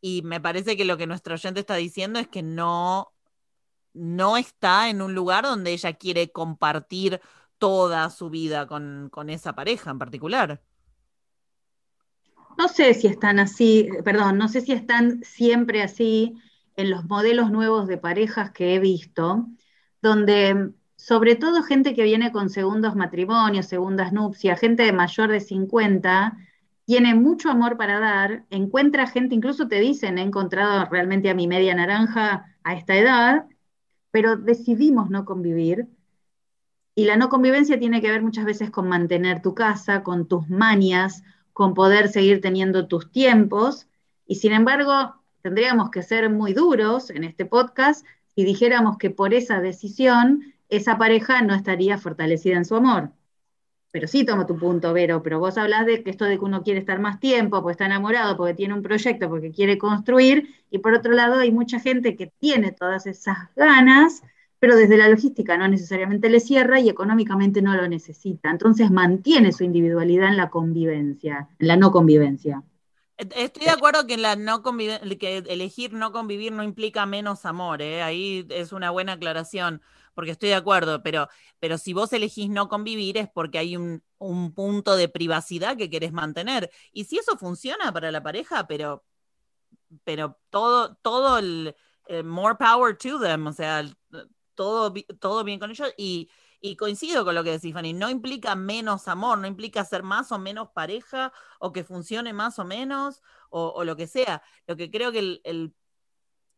Y 0.00 0.22
me 0.22 0.40
parece 0.40 0.76
que 0.76 0.85
lo 0.85 0.96
que 0.96 1.06
nuestro 1.06 1.35
oyente 1.35 1.61
está 1.61 1.74
diciendo 1.74 2.18
es 2.18 2.28
que 2.28 2.42
no, 2.42 3.12
no 3.94 4.37
está 4.37 4.90
en 4.90 5.02
un 5.02 5.14
lugar 5.14 5.44
donde 5.44 5.72
ella 5.72 5.94
quiere 5.94 6.30
compartir 6.30 7.20
toda 7.59 8.11
su 8.11 8.30
vida 8.30 8.66
con, 8.66 9.09
con 9.11 9.30
esa 9.30 9.54
pareja 9.54 9.90
en 9.90 9.98
particular. 9.98 10.62
No 12.59 12.69
sé 12.69 12.95
si 12.95 13.07
están 13.07 13.38
así, 13.38 13.88
perdón, 14.05 14.38
no 14.38 14.49
sé 14.49 14.61
si 14.61 14.73
están 14.73 15.23
siempre 15.23 15.83
así 15.83 16.35
en 16.77 16.90
los 16.90 17.05
modelos 17.05 17.51
nuevos 17.51 17.87
de 17.87 17.99
parejas 17.99 18.51
que 18.51 18.75
he 18.75 18.79
visto, 18.79 19.47
donde 20.03 20.73
sobre 20.97 21.37
todo 21.37 21.62
gente 21.62 21.95
que 21.95 22.05
viene 22.05 22.33
con 22.33 22.51
segundos 22.51 22.97
matrimonios, 22.97 23.66
segundas 23.66 24.12
nupcias, 24.12 24.61
gente 24.61 24.83
de 24.83 24.92
mayor 24.92 25.31
de 25.31 25.40
50, 25.40 26.37
tiene 26.85 27.14
mucho 27.14 27.51
amor 27.51 27.77
para 27.77 27.99
dar, 27.99 28.45
encuentra 28.51 29.07
gente, 29.07 29.35
incluso 29.35 29.69
te 29.69 29.81
dicen, 29.81 30.19
he 30.19 30.23
encontrado 30.23 30.87
realmente 30.87 31.29
a 31.29 31.35
mi 31.35 31.47
media 31.49 31.75
naranja 31.75 32.57
a 32.62 32.75
esta 32.75 32.97
edad, 32.97 33.47
pero 34.11 34.37
decidimos 34.37 35.11
no 35.11 35.25
convivir. 35.25 35.88
Y 36.95 37.05
la 37.05 37.16
no 37.16 37.29
convivencia 37.29 37.79
tiene 37.79 38.01
que 38.01 38.11
ver 38.11 38.23
muchas 38.23 38.47
veces 38.47 38.71
con 38.71 38.88
mantener 38.88 39.42
tu 39.42 39.55
casa, 39.55 40.03
con 40.03 40.27
tus 40.29 40.49
manias, 40.49 41.23
con 41.57 41.73
poder 41.73 42.11
seguir 42.11 42.42
teniendo 42.42 42.87
tus 42.87 43.11
tiempos. 43.11 43.88
Y 44.27 44.35
sin 44.35 44.53
embargo, 44.53 45.14
tendríamos 45.40 45.88
que 45.90 46.03
ser 46.03 46.29
muy 46.29 46.53
duros 46.53 47.09
en 47.09 47.25
este 47.25 47.47
podcast 47.47 48.05
y 48.35 48.45
dijéramos 48.45 48.99
que 48.99 49.09
por 49.09 49.33
esa 49.33 49.62
decisión 49.62 50.53
esa 50.69 50.99
pareja 50.99 51.40
no 51.40 51.55
estaría 51.55 51.97
fortalecida 51.97 52.59
en 52.59 52.66
su 52.66 52.77
amor. 52.77 53.12
Pero 53.90 54.07
sí 54.07 54.27
tomo 54.27 54.45
tu 54.45 54.59
punto, 54.59 54.92
Vero, 54.92 55.23
pero 55.23 55.38
vos 55.38 55.57
hablas 55.57 55.87
de 55.87 56.03
que 56.03 56.11
esto 56.11 56.27
de 56.27 56.38
que 56.38 56.45
uno 56.45 56.62
quiere 56.62 56.81
estar 56.81 57.01
más 57.01 57.21
tiempo, 57.21 57.62
porque 57.62 57.73
está 57.73 57.87
enamorado, 57.87 58.37
porque 58.37 58.53
tiene 58.53 58.75
un 58.75 58.83
proyecto, 58.83 59.31
porque 59.31 59.51
quiere 59.51 59.79
construir, 59.79 60.55
y 60.71 60.81
por 60.81 60.92
otro 60.92 61.12
lado 61.12 61.38
hay 61.38 61.53
mucha 61.53 61.81
gente 61.81 62.16
que 62.16 62.27
tiene 62.38 62.71
todas 62.71 63.07
esas 63.07 63.38
ganas, 63.57 64.23
pero 64.66 64.79
desde 64.79 64.96
la 64.96 65.09
logística 65.09 65.57
no 65.57 65.68
necesariamente 65.68 66.29
le 66.29 66.40
cierra 66.40 66.81
y 66.81 66.88
económicamente 66.88 67.62
no 67.62 67.76
lo 67.76 67.87
necesita. 67.87 68.50
Entonces 68.50 68.90
mantiene 68.90 69.52
su 69.52 69.62
individualidad 69.62 70.26
en 70.26 70.37
la 70.37 70.50
convivencia, 70.50 71.48
en 71.61 71.68
la 71.68 71.76
no 71.76 71.92
convivencia. 71.92 72.64
Estoy 73.16 73.66
de 73.66 73.70
acuerdo 73.70 74.09
que, 74.09 74.16
la 74.16 74.35
no 74.35 74.64
que 74.64 75.44
elegir 75.46 75.92
no 75.92 76.11
convivir 76.11 76.50
no 76.50 76.64
implica 76.64 77.07
menos 77.07 77.46
amor, 77.46 77.81
¿eh? 77.81 78.02
ahí 78.02 78.44
es 78.50 78.72
una 78.72 78.90
buena 78.90 79.12
aclaración, 79.12 79.83
porque 80.14 80.33
estoy 80.33 80.48
de 80.48 80.57
acuerdo, 80.57 81.00
pero, 81.00 81.29
pero 81.61 81.79
si 81.79 81.92
vos 81.92 82.12
elegís 82.12 82.50
no 82.50 82.68
convivir 82.68 83.18
es 83.18 83.29
porque 83.29 83.59
hay 83.59 83.76
un, 83.76 84.02
punto 84.52 84.96
de 84.96 85.09
privacidad 85.09 85.76
que 85.76 85.90
querés 85.90 86.12
mantener. 86.12 86.72
Y 86.92 87.05
si 87.05 87.18
eso 87.18 87.38
funciona 87.38 87.92
para 87.92 88.11
la 88.11 88.20
pareja, 88.20 88.66
pero, 88.66 89.05
pero 90.02 90.40
todo, 90.50 90.96
todo 90.96 91.38
el, 91.38 91.76
eh, 92.09 92.22
more 92.22 92.55
power 92.55 92.96
to 92.96 93.18
them, 93.18 93.46
o 93.46 93.52
sea, 93.52 93.85
todo, 94.57 94.92
todo 95.21 95.45
bien 95.45 95.61
con 95.61 95.71
ellos 95.71 95.92
y 95.97 96.29
y 96.61 96.77
coincido 96.77 97.25
con 97.25 97.35
lo 97.35 97.45
que 97.45 97.53
decís, 97.53 97.73
Fanny, 97.73 97.92
no 97.92 98.11
implica 98.11 98.55
menos 98.57 99.09
amor, 99.09 99.38
no 99.38 99.47
implica 99.47 99.85
ser 99.85 100.03
más 100.03 100.33
o 100.33 100.38
menos 100.38 100.71
pareja 100.71 101.33
o 101.59 101.73
que 101.73 101.85
funcione 101.85 102.33
más 102.33 102.59
o 102.59 102.64
menos 102.64 103.23
o, 103.51 103.85
lo 103.85 103.97
que 103.97 104.07
sea. 104.07 104.42
Lo 104.66 104.77
que 104.77 104.90
creo 104.90 105.12
que 105.12 105.40
el, 105.45 105.75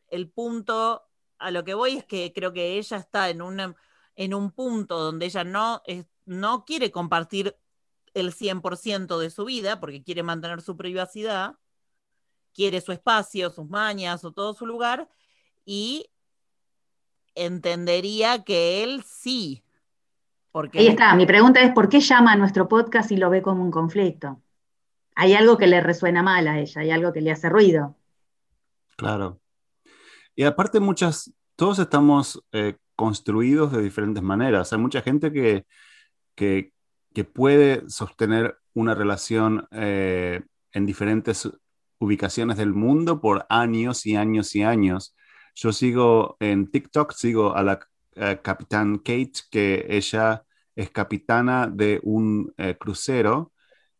el, 0.08 0.30
punto 0.30 1.04
a 1.38 1.50
lo 1.50 1.64
que 1.64 1.74
voy 1.74 1.98
es 1.98 2.04
que 2.04 2.32
creo 2.32 2.52
que 2.52 2.78
ella 2.78 2.96
está 2.96 3.30
en, 3.30 3.40
en 4.16 4.34
un 4.34 4.50
punto 4.52 4.98
donde 4.98 5.26
ella 5.26 5.44
no, 5.44 5.82
no 6.24 6.64
quiere 6.64 6.90
compartir 6.90 7.56
el 8.14 8.32
100% 8.32 9.18
de 9.18 9.30
su 9.30 9.44
vida 9.44 9.80
porque 9.80 10.02
quiere 10.02 10.22
mantener 10.22 10.62
su 10.62 10.76
privacidad, 10.76 11.56
quiere 12.54 12.80
su 12.80 12.92
espacio, 12.92 13.50
sus 13.50 13.68
mañas 13.68 14.24
o 14.24 14.32
todo 14.32 14.54
su 14.54 14.66
lugar 14.66 15.08
y 15.64 16.10
entendería 17.34 18.44
que 18.44 18.82
él 18.82 19.04
sí 19.04 19.62
Ahí 20.74 20.88
está, 20.88 21.14
mi 21.14 21.26
pregunta 21.26 21.60
es, 21.60 21.72
¿por 21.72 21.88
qué 21.88 22.00
llama 22.00 22.32
a 22.32 22.36
nuestro 22.36 22.68
podcast 22.68 23.12
y 23.12 23.16
lo 23.16 23.30
ve 23.30 23.42
como 23.42 23.62
un 23.62 23.70
conflicto? 23.70 24.40
Hay 25.14 25.34
algo 25.34 25.56
que 25.56 25.66
le 25.66 25.80
resuena 25.80 26.22
mal 26.22 26.48
a 26.48 26.58
ella, 26.58 26.80
hay 26.80 26.90
algo 26.90 27.12
que 27.12 27.20
le 27.20 27.30
hace 27.30 27.48
ruido. 27.48 27.96
Claro. 28.96 29.40
Y 30.34 30.44
aparte 30.44 30.80
muchas, 30.80 31.32
todos 31.54 31.78
estamos 31.78 32.42
eh, 32.52 32.76
construidos 32.96 33.72
de 33.72 33.82
diferentes 33.82 34.22
maneras. 34.22 34.72
Hay 34.72 34.78
mucha 34.78 35.02
gente 35.02 35.32
que, 35.32 35.66
que, 36.34 36.72
puede 37.34 37.82
sostener 37.90 38.58
una 38.74 38.94
relación 38.94 39.66
eh, 39.72 40.40
en 40.70 40.86
diferentes 40.86 41.50
ubicaciones 41.98 42.56
del 42.56 42.72
mundo 42.72 43.20
por 43.20 43.44
años 43.48 44.06
y 44.06 44.14
años 44.14 44.54
y 44.54 44.62
años. 44.62 45.16
Yo 45.60 45.72
sigo 45.72 46.36
en 46.38 46.70
TikTok, 46.70 47.12
sigo 47.12 47.56
a 47.56 47.64
la 47.64 47.80
eh, 48.14 48.38
capitán 48.42 48.98
Kate, 48.98 49.32
que 49.50 49.86
ella 49.88 50.44
es 50.76 50.90
capitana 50.90 51.66
de 51.66 51.98
un 52.04 52.54
eh, 52.58 52.76
crucero 52.78 53.52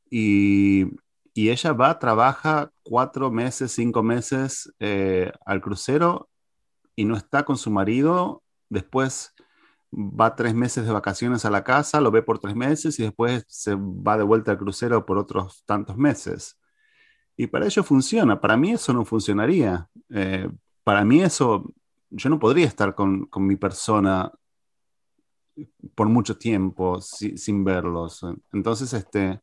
y, 0.09 0.87
ella 1.35 1.73
va, 1.73 1.99
trabaja 1.99 2.73
cuatro 2.83 3.31
meses, 3.31 3.73
cinco 3.73 4.03
meses 4.03 4.73
eh, 4.81 5.33
al 5.47 5.61
crucero 5.61 6.29
y 6.97 7.05
no 7.05 7.17
está 7.17 7.45
con 7.45 7.57
su 7.57 7.71
marido. 7.71 8.43
Después 8.69 9.35
va 9.93 10.37
tres 10.37 10.55
meses 10.55 10.87
de 10.87 10.93
vacaciones 10.93 11.45
a 11.45 11.51
la 11.51 11.65
casa, 11.65 12.01
lo 12.01 12.11
ve 12.13 12.23
por 12.23 12.39
tres 12.41 12.55
meses 12.57 12.99
y 13.01 13.05
después 13.05 13.45
se 13.49 13.75
va 13.77 14.17
de 14.17 14.25
vuelta 14.25 14.53
al 14.53 14.59
crucero 14.59 15.07
por 15.07 15.19
otros 15.19 15.65
tantos 15.67 15.97
meses. 15.97 16.59
Y 17.37 17.49
para 17.49 17.67
ello 17.67 17.83
funciona. 17.85 18.41
Para 18.41 18.57
mí 18.57 18.73
eso 18.73 18.93
no 18.93 19.05
funcionaría. 19.05 19.89
Para 20.89 21.05
mí 21.05 21.21
eso 21.21 21.75
yo 22.09 22.31
no 22.31 22.39
podría 22.39 22.65
estar 22.67 22.95
con, 22.95 23.29
mi 23.37 23.57
persona 23.57 24.33
por 25.95 26.09
mucho 26.09 26.39
tiempo 26.39 26.99
sin 27.03 27.63
verlos. 27.63 28.25
Entonces, 28.55 28.95
este... 28.95 29.43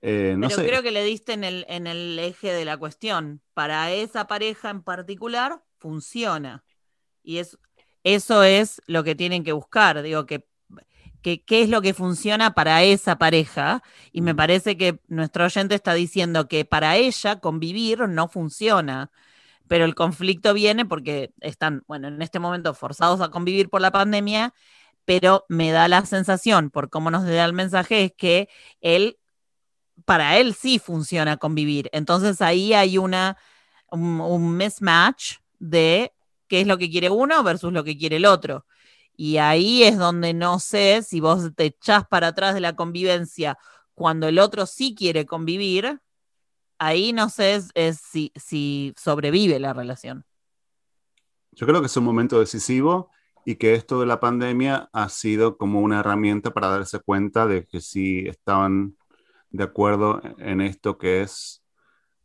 Eh, 0.00 0.34
no 0.38 0.48
Pero 0.48 0.62
creo 0.62 0.82
que 0.82 0.92
le 0.92 1.04
diste 1.04 1.34
en 1.34 1.44
el, 1.44 1.66
en 1.68 1.86
el 1.86 2.18
eje 2.18 2.54
de 2.54 2.64
la 2.64 2.78
cuestión. 2.78 3.42
Para 3.52 3.92
esa 3.92 4.26
pareja 4.26 4.70
en 4.70 4.82
particular, 4.82 5.62
funciona. 5.76 6.64
Y 7.22 7.36
es, 7.36 7.58
eso 8.02 8.42
es 8.44 8.80
lo 8.86 9.04
que 9.04 9.14
tienen 9.14 9.44
que 9.44 9.52
buscar. 9.52 10.00
Digo, 10.00 10.24
que, 10.24 10.48
que, 11.20 11.44
qué 11.44 11.60
es 11.60 11.68
lo 11.68 11.82
que 11.82 11.92
funciona 11.92 12.54
para 12.54 12.82
esa 12.82 13.18
pareja. 13.18 13.82
Y 14.10 14.22
me 14.22 14.34
parece 14.34 14.78
que 14.78 15.00
nuestro 15.08 15.44
oyente 15.44 15.74
está 15.74 15.92
diciendo 15.92 16.48
que 16.48 16.64
para 16.64 16.96
ella 16.96 17.40
convivir 17.40 18.08
no 18.08 18.28
funciona 18.28 19.10
pero 19.68 19.84
el 19.84 19.94
conflicto 19.94 20.54
viene 20.54 20.86
porque 20.86 21.32
están, 21.40 21.82
bueno, 21.86 22.08
en 22.08 22.22
este 22.22 22.38
momento 22.38 22.74
forzados 22.74 23.20
a 23.20 23.30
convivir 23.30 23.68
por 23.68 23.80
la 23.80 23.92
pandemia, 23.92 24.54
pero 25.04 25.44
me 25.48 25.70
da 25.70 25.88
la 25.88 26.04
sensación, 26.06 26.70
por 26.70 26.90
cómo 26.90 27.10
nos 27.10 27.24
da 27.24 27.44
el 27.44 27.52
mensaje, 27.52 28.04
es 28.04 28.12
que 28.16 28.48
él, 28.80 29.18
para 30.04 30.38
él 30.38 30.54
sí 30.54 30.78
funciona 30.78 31.36
convivir. 31.38 31.88
Entonces 31.92 32.42
ahí 32.42 32.74
hay 32.74 32.98
una, 32.98 33.36
un, 33.90 34.56
mismatch 34.56 35.36
de 35.58 36.12
qué 36.46 36.62
es 36.62 36.66
lo 36.66 36.78
que 36.78 36.90
quiere 36.90 37.10
uno 37.10 37.42
versus 37.42 37.72
lo 37.72 37.84
que 37.84 37.96
quiere 37.96 38.16
el 38.16 38.26
otro. 38.26 38.66
Y 39.16 39.38
ahí 39.38 39.82
es 39.82 39.98
donde 39.98 40.34
no 40.34 40.60
sé 40.60 41.02
si 41.02 41.20
vos 41.20 41.54
te 41.56 41.66
echás 41.66 42.06
para 42.06 42.28
atrás 42.28 42.54
de 42.54 42.60
la 42.60 42.76
convivencia 42.76 43.58
cuando 43.94 44.28
el 44.28 44.38
otro 44.38 44.66
sí 44.66 44.94
quiere 44.94 45.26
convivir 45.26 46.00
ahí 46.78 47.12
no 47.12 47.28
sé 47.28 47.62
si, 47.92 48.94
sobrevive 48.96 49.58
la 49.58 49.72
relación. 49.72 50.24
Yo 51.52 51.66
creo 51.66 51.80
que 51.80 51.86
es 51.86 51.96
un 51.96 52.04
momento 52.04 52.38
decisivo 52.38 53.10
y 53.44 53.56
que 53.56 53.74
esto 53.74 54.00
de 54.00 54.06
la 54.06 54.20
pandemia 54.20 54.88
ha 54.92 55.08
sido 55.08 55.56
como 55.56 55.80
una 55.80 56.00
herramienta 56.00 56.52
para 56.52 56.68
darse 56.68 57.00
cuenta 57.00 57.46
de 57.46 57.66
que 57.66 57.80
sí 57.80 58.24
estaban 58.26 58.96
de 59.50 59.64
acuerdo 59.64 60.20
en 60.38 60.60
esto 60.60 60.98
que 60.98 61.22
es 61.22 61.64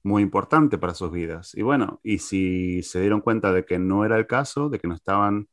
muy 0.03 0.21
importante 0.21 0.77
para 0.77 0.93
sus 0.93 1.11
vidas. 1.11 1.55
Y 1.55 1.61
bueno, 1.61 1.99
y 2.03 2.19
si 2.19 2.83
se 2.83 2.99
dieron 2.99 3.21
cuenta 3.21 3.53
de 3.53 3.65
que 3.65 3.79
no 3.79 4.05
era 4.05 4.17
el 4.17 4.27
caso, 4.27 4.69
de 4.69 4.79
que 4.79 4.87
no 4.87 4.95
estaban 4.95 5.47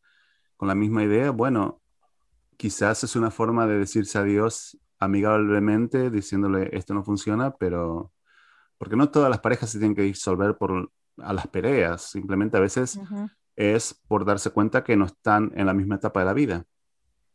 con 0.57 0.69
la 0.69 0.75
misma 0.75 1.05
idea, 1.05 1.31
bueno, 1.31 1.81
quizás 2.57 3.05
es 3.05 3.17
una 3.17 3.31
forma 3.31 3.67
de 3.67 3.79
decirse 3.79 4.19
adiós 4.19 4.79
amigablemente, 4.99 6.11
diciéndole 6.11 6.69
esto 6.77 6.93
no 6.93 7.05
funciona, 7.05 7.53
pero 7.53 8.13
porque 8.81 8.97
no 8.97 9.11
todas 9.11 9.29
las 9.29 9.41
parejas 9.41 9.69
se 9.69 9.79
tienen 9.79 9.95
que 9.95 10.01
disolver 10.01 10.57
por, 10.57 10.91
a 11.19 11.35
las 11.35 11.47
peleas, 11.49 12.01
simplemente 12.01 12.57
a 12.57 12.61
veces 12.61 12.99
es 13.55 14.01
por 14.09 14.25
darse 14.25 14.53
cuenta 14.53 14.83
que 14.83 14.97
no 14.97 15.05
están 15.05 15.53
en 15.55 15.67
la 15.67 15.75
misma 15.75 15.97
etapa 15.97 16.21
de 16.21 16.27
la 16.27 16.33
vida. 16.33 16.65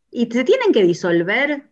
Y 0.09 0.25
se 0.25 0.43
tienen 0.43 0.71
que 0.73 0.81
disolver 0.81 1.69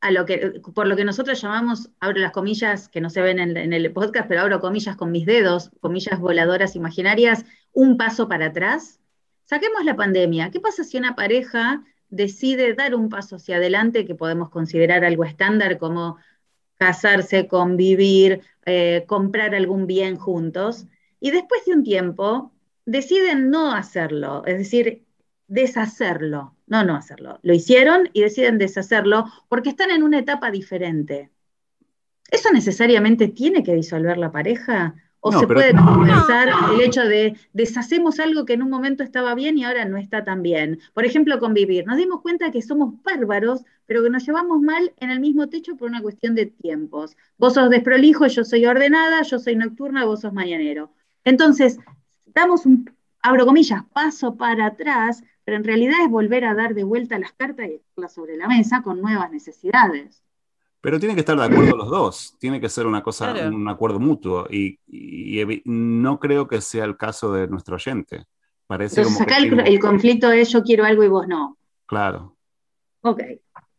a 0.00 0.10
lo 0.10 0.26
que, 0.26 0.60
por 0.74 0.88
lo 0.88 0.96
que 0.96 1.04
nosotros 1.04 1.40
llamamos, 1.40 1.90
abro 2.00 2.18
las 2.18 2.32
comillas 2.32 2.88
que 2.88 3.00
no 3.00 3.08
se 3.08 3.22
ven 3.22 3.38
en, 3.38 3.56
en 3.56 3.72
el 3.72 3.92
podcast, 3.92 4.26
pero 4.26 4.40
abro 4.40 4.60
comillas 4.60 4.96
con 4.96 5.12
mis 5.12 5.26
dedos, 5.26 5.70
comillas 5.78 6.18
voladoras 6.18 6.74
imaginarias, 6.74 7.44
un 7.72 7.96
paso 7.96 8.28
para 8.28 8.46
atrás. 8.46 8.98
Saquemos 9.44 9.84
la 9.84 9.94
pandemia. 9.94 10.50
¿Qué 10.50 10.58
pasa 10.58 10.82
si 10.82 10.98
una 10.98 11.14
pareja 11.14 11.84
decide 12.08 12.74
dar 12.74 12.96
un 12.96 13.08
paso 13.08 13.36
hacia 13.36 13.58
adelante 13.58 14.04
que 14.04 14.16
podemos 14.16 14.50
considerar 14.50 15.04
algo 15.04 15.24
estándar 15.24 15.78
como 15.78 16.18
casarse, 16.82 17.46
convivir, 17.46 18.40
eh, 18.66 19.04
comprar 19.06 19.54
algún 19.54 19.86
bien 19.86 20.16
juntos, 20.16 20.86
y 21.20 21.30
después 21.30 21.64
de 21.64 21.74
un 21.74 21.84
tiempo 21.84 22.52
deciden 22.84 23.50
no 23.50 23.72
hacerlo, 23.72 24.44
es 24.46 24.58
decir, 24.58 25.04
deshacerlo, 25.46 26.56
no 26.66 26.82
no 26.82 26.96
hacerlo. 26.96 27.38
Lo 27.42 27.54
hicieron 27.54 28.10
y 28.12 28.22
deciden 28.22 28.58
deshacerlo 28.58 29.26
porque 29.48 29.68
están 29.68 29.92
en 29.92 30.02
una 30.02 30.18
etapa 30.18 30.50
diferente. 30.50 31.30
¿Eso 32.30 32.50
necesariamente 32.52 33.28
tiene 33.28 33.62
que 33.62 33.74
disolver 33.74 34.18
la 34.18 34.32
pareja? 34.32 34.96
¿O 35.24 35.30
se 35.30 35.46
puede 35.46 35.72
conversar 35.72 36.48
el 36.74 36.80
hecho 36.80 37.02
de 37.02 37.36
deshacemos 37.52 38.18
algo 38.18 38.44
que 38.44 38.54
en 38.54 38.62
un 38.62 38.70
momento 38.70 39.04
estaba 39.04 39.36
bien 39.36 39.56
y 39.56 39.62
ahora 39.62 39.84
no 39.84 39.96
está 39.96 40.24
tan 40.24 40.42
bien? 40.42 40.80
Por 40.94 41.04
ejemplo, 41.04 41.38
convivir. 41.38 41.86
Nos 41.86 41.96
dimos 41.96 42.22
cuenta 42.22 42.50
que 42.50 42.60
somos 42.60 43.00
bárbaros, 43.04 43.64
pero 43.86 44.02
que 44.02 44.10
nos 44.10 44.26
llevamos 44.26 44.60
mal 44.60 44.92
en 44.98 45.10
el 45.10 45.20
mismo 45.20 45.48
techo 45.48 45.76
por 45.76 45.88
una 45.88 46.02
cuestión 46.02 46.34
de 46.34 46.46
tiempos. 46.46 47.16
Vos 47.38 47.54
sos 47.54 47.70
desprolijo, 47.70 48.26
yo 48.26 48.42
soy 48.42 48.66
ordenada, 48.66 49.22
yo 49.22 49.38
soy 49.38 49.54
nocturna, 49.54 50.04
vos 50.04 50.22
sos 50.22 50.32
mañanero. 50.32 50.92
Entonces, 51.22 51.78
damos 52.26 52.66
un, 52.66 52.90
abro 53.20 53.46
comillas, 53.46 53.84
paso 53.92 54.36
para 54.36 54.66
atrás, 54.66 55.22
pero 55.44 55.56
en 55.56 55.62
realidad 55.62 56.02
es 56.02 56.10
volver 56.10 56.44
a 56.44 56.54
dar 56.54 56.74
de 56.74 56.82
vuelta 56.82 57.20
las 57.20 57.32
cartas 57.32 57.68
y 57.68 57.80
sobre 58.08 58.36
la 58.36 58.48
mesa 58.48 58.82
con 58.82 59.00
nuevas 59.00 59.30
necesidades. 59.30 60.24
Pero 60.82 60.98
tiene 60.98 61.14
que 61.14 61.20
estar 61.20 61.38
de 61.38 61.44
acuerdo 61.44 61.76
los 61.76 61.88
dos, 61.88 62.34
tiene 62.40 62.60
que 62.60 62.68
ser 62.68 62.86
una 62.86 63.02
cosa, 63.04 63.32
un 63.32 63.68
acuerdo 63.68 64.00
mutuo 64.00 64.46
y, 64.50 64.80
no 65.64 66.18
creo 66.18 66.48
que 66.48 66.60
sea 66.60 66.84
el 66.84 66.96
caso 66.96 67.32
de 67.32 67.46
nuestro 67.46 67.76
oyente. 67.76 68.24
Parece 68.66 69.00
Entonces 69.00 69.24
como 69.26 69.26
que 69.38 69.44
el, 69.44 69.50
tengo- 69.50 69.62
el 69.64 69.78
conflicto 69.78 70.32
es 70.32 70.50
yo 70.50 70.62
quiero 70.62 70.84
algo 70.84 71.04
y 71.04 71.08
vos 71.08 71.28
no. 71.28 71.56
Claro. 71.86 72.36
Ok. 73.02 73.22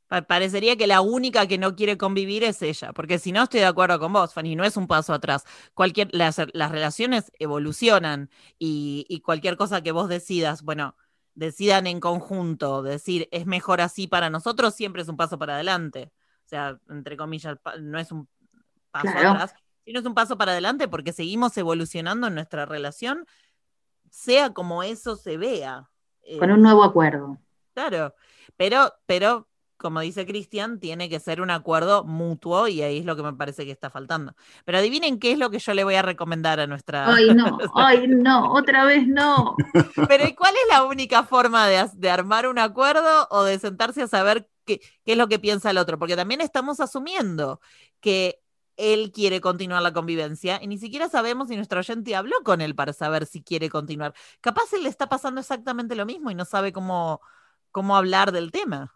Pa- 0.07 0.21
Parecería 0.21 0.77
que 0.77 0.87
la 0.87 1.01
única 1.01 1.45
que 1.45 1.57
no 1.57 1.75
quiere 1.75 1.97
convivir 1.97 2.43
es 2.45 2.61
ella, 2.61 2.93
porque 2.93 3.19
si 3.19 3.33
no 3.33 3.43
estoy 3.43 3.59
de 3.59 3.65
acuerdo 3.65 3.99
con 3.99 4.13
vos, 4.13 4.33
Fanny, 4.33 4.55
no 4.55 4.63
es 4.63 4.77
un 4.77 4.87
paso 4.87 5.13
atrás. 5.13 5.43
Cualquier, 5.73 6.07
las, 6.13 6.37
las 6.53 6.71
relaciones 6.71 7.31
evolucionan 7.37 8.29
y, 8.59 9.05
y 9.09 9.19
cualquier 9.19 9.57
cosa 9.57 9.81
que 9.81 9.91
vos 9.91 10.07
decidas, 10.07 10.61
bueno, 10.61 10.95
decidan 11.35 11.85
en 11.87 11.99
conjunto, 11.99 12.81
decir 12.83 13.27
es 13.31 13.45
mejor 13.45 13.81
así 13.81 14.07
para 14.07 14.29
nosotros, 14.29 14.73
siempre 14.75 15.01
es 15.01 15.09
un 15.09 15.17
paso 15.17 15.37
para 15.37 15.55
adelante. 15.55 16.11
Sea, 16.53 16.77
entre 16.87 17.17
comillas, 17.17 17.57
no 17.81 17.97
es 17.97 18.11
un 18.11 18.29
paso 18.91 19.07
Claro. 19.11 19.31
atrás, 19.31 19.55
sino 19.83 19.99
es 19.99 20.05
un 20.05 20.13
paso 20.13 20.37
para 20.37 20.51
adelante 20.51 20.87
porque 20.87 21.11
seguimos 21.11 21.57
evolucionando 21.57 22.27
en 22.27 22.35
nuestra 22.35 22.67
relación, 22.67 23.25
sea 24.11 24.53
como 24.53 24.83
eso 24.83 25.15
se 25.15 25.37
vea. 25.37 25.89
Con 26.39 26.51
Eh, 26.51 26.53
un 26.53 26.61
nuevo 26.61 26.83
acuerdo. 26.83 27.39
Claro, 27.73 28.13
pero, 28.55 28.93
pero, 29.07 29.49
como 29.77 30.01
dice 30.01 30.27
Cristian, 30.27 30.79
tiene 30.79 31.09
que 31.09 31.19
ser 31.19 31.41
un 31.41 31.49
acuerdo 31.49 32.03
mutuo 32.03 32.67
y 32.67 32.83
ahí 32.83 32.99
es 32.99 33.05
lo 33.05 33.15
que 33.15 33.23
me 33.23 33.33
parece 33.33 33.65
que 33.65 33.71
está 33.71 33.89
faltando. 33.89 34.35
Pero 34.63 34.77
adivinen 34.77 35.17
qué 35.17 35.31
es 35.31 35.39
lo 35.39 35.49
que 35.49 35.57
yo 35.57 35.73
le 35.73 35.83
voy 35.83 35.95
a 35.95 36.03
recomendar 36.03 36.59
a 36.59 36.67
nuestra... 36.67 37.11
Ay, 37.11 37.33
no, 37.33 37.57
ay, 37.73 38.07
no, 38.07 38.53
otra 38.53 38.85
vez 38.85 39.07
no. 39.07 39.55
Pero 40.07 40.27
¿y 40.27 40.35
cuál 40.35 40.53
es 40.53 40.69
la 40.69 40.83
única 40.83 41.23
forma 41.23 41.65
de, 41.67 41.89
de 41.95 42.11
armar 42.11 42.45
un 42.47 42.59
acuerdo 42.59 43.27
o 43.31 43.43
de 43.43 43.57
sentarse 43.57 44.03
a 44.03 44.07
saber 44.07 44.47
qué, 44.65 44.79
qué 45.03 45.13
es 45.13 45.17
lo 45.17 45.27
que 45.27 45.39
piensa 45.39 45.69
el 45.71 45.77
otro? 45.77 45.99
Porque 45.99 46.15
también 46.15 46.41
estamos 46.41 46.79
asumiendo 46.79 47.59
que 47.99 48.41
él 48.77 49.11
quiere 49.11 49.41
continuar 49.41 49.81
la 49.81 49.93
convivencia 49.93 50.59
y 50.61 50.67
ni 50.67 50.77
siquiera 50.77 51.09
sabemos 51.09 51.49
si 51.49 51.55
nuestro 51.55 51.79
oyente 51.79 52.15
habló 52.15 52.35
con 52.43 52.61
él 52.61 52.75
para 52.75 52.93
saber 52.93 53.25
si 53.25 53.43
quiere 53.43 53.69
continuar. 53.69 54.13
Capaz 54.41 54.73
él 54.73 54.83
le 54.83 54.89
está 54.89 55.09
pasando 55.09 55.41
exactamente 55.41 55.95
lo 55.95 56.05
mismo 56.05 56.31
y 56.31 56.35
no 56.35 56.45
sabe 56.45 56.73
cómo, 56.73 57.21
cómo 57.71 57.95
hablar 57.95 58.31
del 58.31 58.51
tema. 58.51 58.95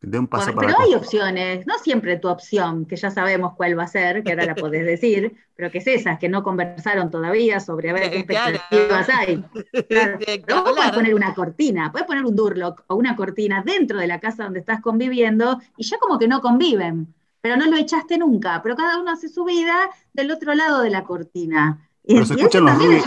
De 0.00 0.16
un 0.16 0.28
paso 0.28 0.52
Bueno, 0.52 0.60
para 0.60 0.76
pero 0.76 0.80
hay 0.80 0.94
opciones, 0.94 1.66
no 1.66 1.76
siempre 1.78 2.18
tu 2.18 2.28
opción, 2.28 2.86
que 2.86 2.94
ya 2.94 3.10
sabemos 3.10 3.54
cuál 3.56 3.76
va 3.76 3.82
a 3.82 3.88
ser, 3.88 4.22
que 4.22 4.30
ahora 4.30 4.46
la 4.46 4.54
podés 4.54 4.86
decir, 4.86 5.34
pero 5.56 5.72
que 5.72 5.78
es 5.78 5.86
esa, 5.88 6.18
que 6.18 6.28
no 6.28 6.44
conversaron 6.44 7.10
todavía 7.10 7.58
sobre 7.58 7.90
a 7.90 7.92
ver 7.94 8.10
qué 8.10 8.18
expectativas 8.20 9.08
hay. 9.08 9.44
Claro. 9.88 10.18
Pero 10.46 10.62
vos 10.62 10.76
podés 10.76 10.92
poner 10.92 11.14
una 11.14 11.34
cortina, 11.34 11.90
puedes 11.90 12.06
poner 12.06 12.24
un 12.24 12.36
durlock 12.36 12.84
o 12.86 12.94
una 12.94 13.16
cortina 13.16 13.62
dentro 13.66 13.98
de 13.98 14.06
la 14.06 14.20
casa 14.20 14.44
donde 14.44 14.60
estás 14.60 14.80
conviviendo 14.80 15.60
y 15.76 15.84
ya 15.84 15.98
como 15.98 16.18
que 16.18 16.28
no 16.28 16.40
conviven, 16.40 17.12
pero 17.40 17.56
no 17.56 17.66
lo 17.66 17.76
echaste 17.76 18.18
nunca, 18.18 18.60
pero 18.62 18.76
cada 18.76 19.00
uno 19.00 19.10
hace 19.10 19.28
su 19.28 19.44
vida 19.44 19.90
del 20.12 20.30
otro 20.30 20.54
lado 20.54 20.82
de 20.82 20.90
la 20.90 21.04
cortina. 21.04 21.87
Y, 22.08 22.14
Pero 22.14 22.24
se 22.24 22.34
escuchan 22.36 22.64
los 22.64 22.72
es 22.72 22.78
ruidos. 22.78 23.04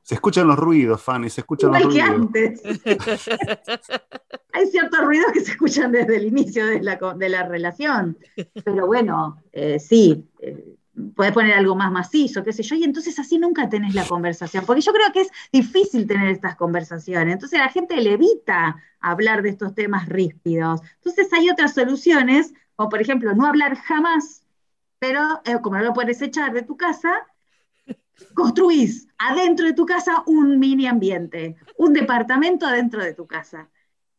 Se 0.00 0.14
escuchan 0.14 0.46
los 0.46 0.56
ruidos, 0.56 1.02
Fanny, 1.02 1.28
se 1.28 1.40
escuchan 1.40 1.72
los 1.72 1.78
que 1.80 1.86
ruidos. 1.86 2.08
antes. 2.08 2.62
Hay 4.52 4.66
ciertos 4.68 5.00
ruidos 5.04 5.32
que 5.32 5.40
se 5.40 5.50
escuchan 5.50 5.90
desde 5.90 6.18
el 6.18 6.26
inicio 6.26 6.64
de 6.64 6.80
la, 6.80 7.00
de 7.16 7.28
la 7.28 7.42
relación. 7.42 8.16
Pero 8.64 8.86
bueno, 8.86 9.42
eh, 9.50 9.80
sí, 9.80 10.24
eh, 10.38 10.76
podés 11.16 11.32
poner 11.32 11.54
algo 11.54 11.74
más 11.74 11.90
macizo, 11.90 12.44
qué 12.44 12.52
sé 12.52 12.62
yo, 12.62 12.76
y 12.76 12.84
entonces 12.84 13.18
así 13.18 13.38
nunca 13.38 13.68
tenés 13.68 13.96
la 13.96 14.06
conversación. 14.06 14.64
Porque 14.64 14.82
yo 14.82 14.92
creo 14.92 15.10
que 15.12 15.22
es 15.22 15.30
difícil 15.52 16.06
tener 16.06 16.28
estas 16.28 16.54
conversaciones. 16.54 17.34
Entonces 17.34 17.58
la 17.58 17.70
gente 17.70 17.96
le 17.96 18.12
evita 18.12 18.76
hablar 19.00 19.42
de 19.42 19.48
estos 19.48 19.74
temas 19.74 20.08
ríspidos. 20.08 20.80
Entonces 20.94 21.32
hay 21.32 21.50
otras 21.50 21.74
soluciones, 21.74 22.54
como 22.76 22.88
por 22.88 23.02
ejemplo 23.02 23.34
no 23.34 23.46
hablar 23.46 23.74
jamás, 23.78 24.44
pero 25.00 25.40
eh, 25.44 25.56
como 25.60 25.78
no 25.78 25.82
lo 25.82 25.92
puedes 25.92 26.22
echar 26.22 26.52
de 26.52 26.62
tu 26.62 26.76
casa, 26.76 27.26
construís 28.34 29.08
adentro 29.18 29.66
de 29.66 29.72
tu 29.74 29.86
casa 29.86 30.22
un 30.26 30.58
mini 30.58 30.86
ambiente, 30.86 31.56
un 31.76 31.92
departamento 31.92 32.66
adentro 32.66 33.02
de 33.02 33.14
tu 33.14 33.26
casa. 33.26 33.68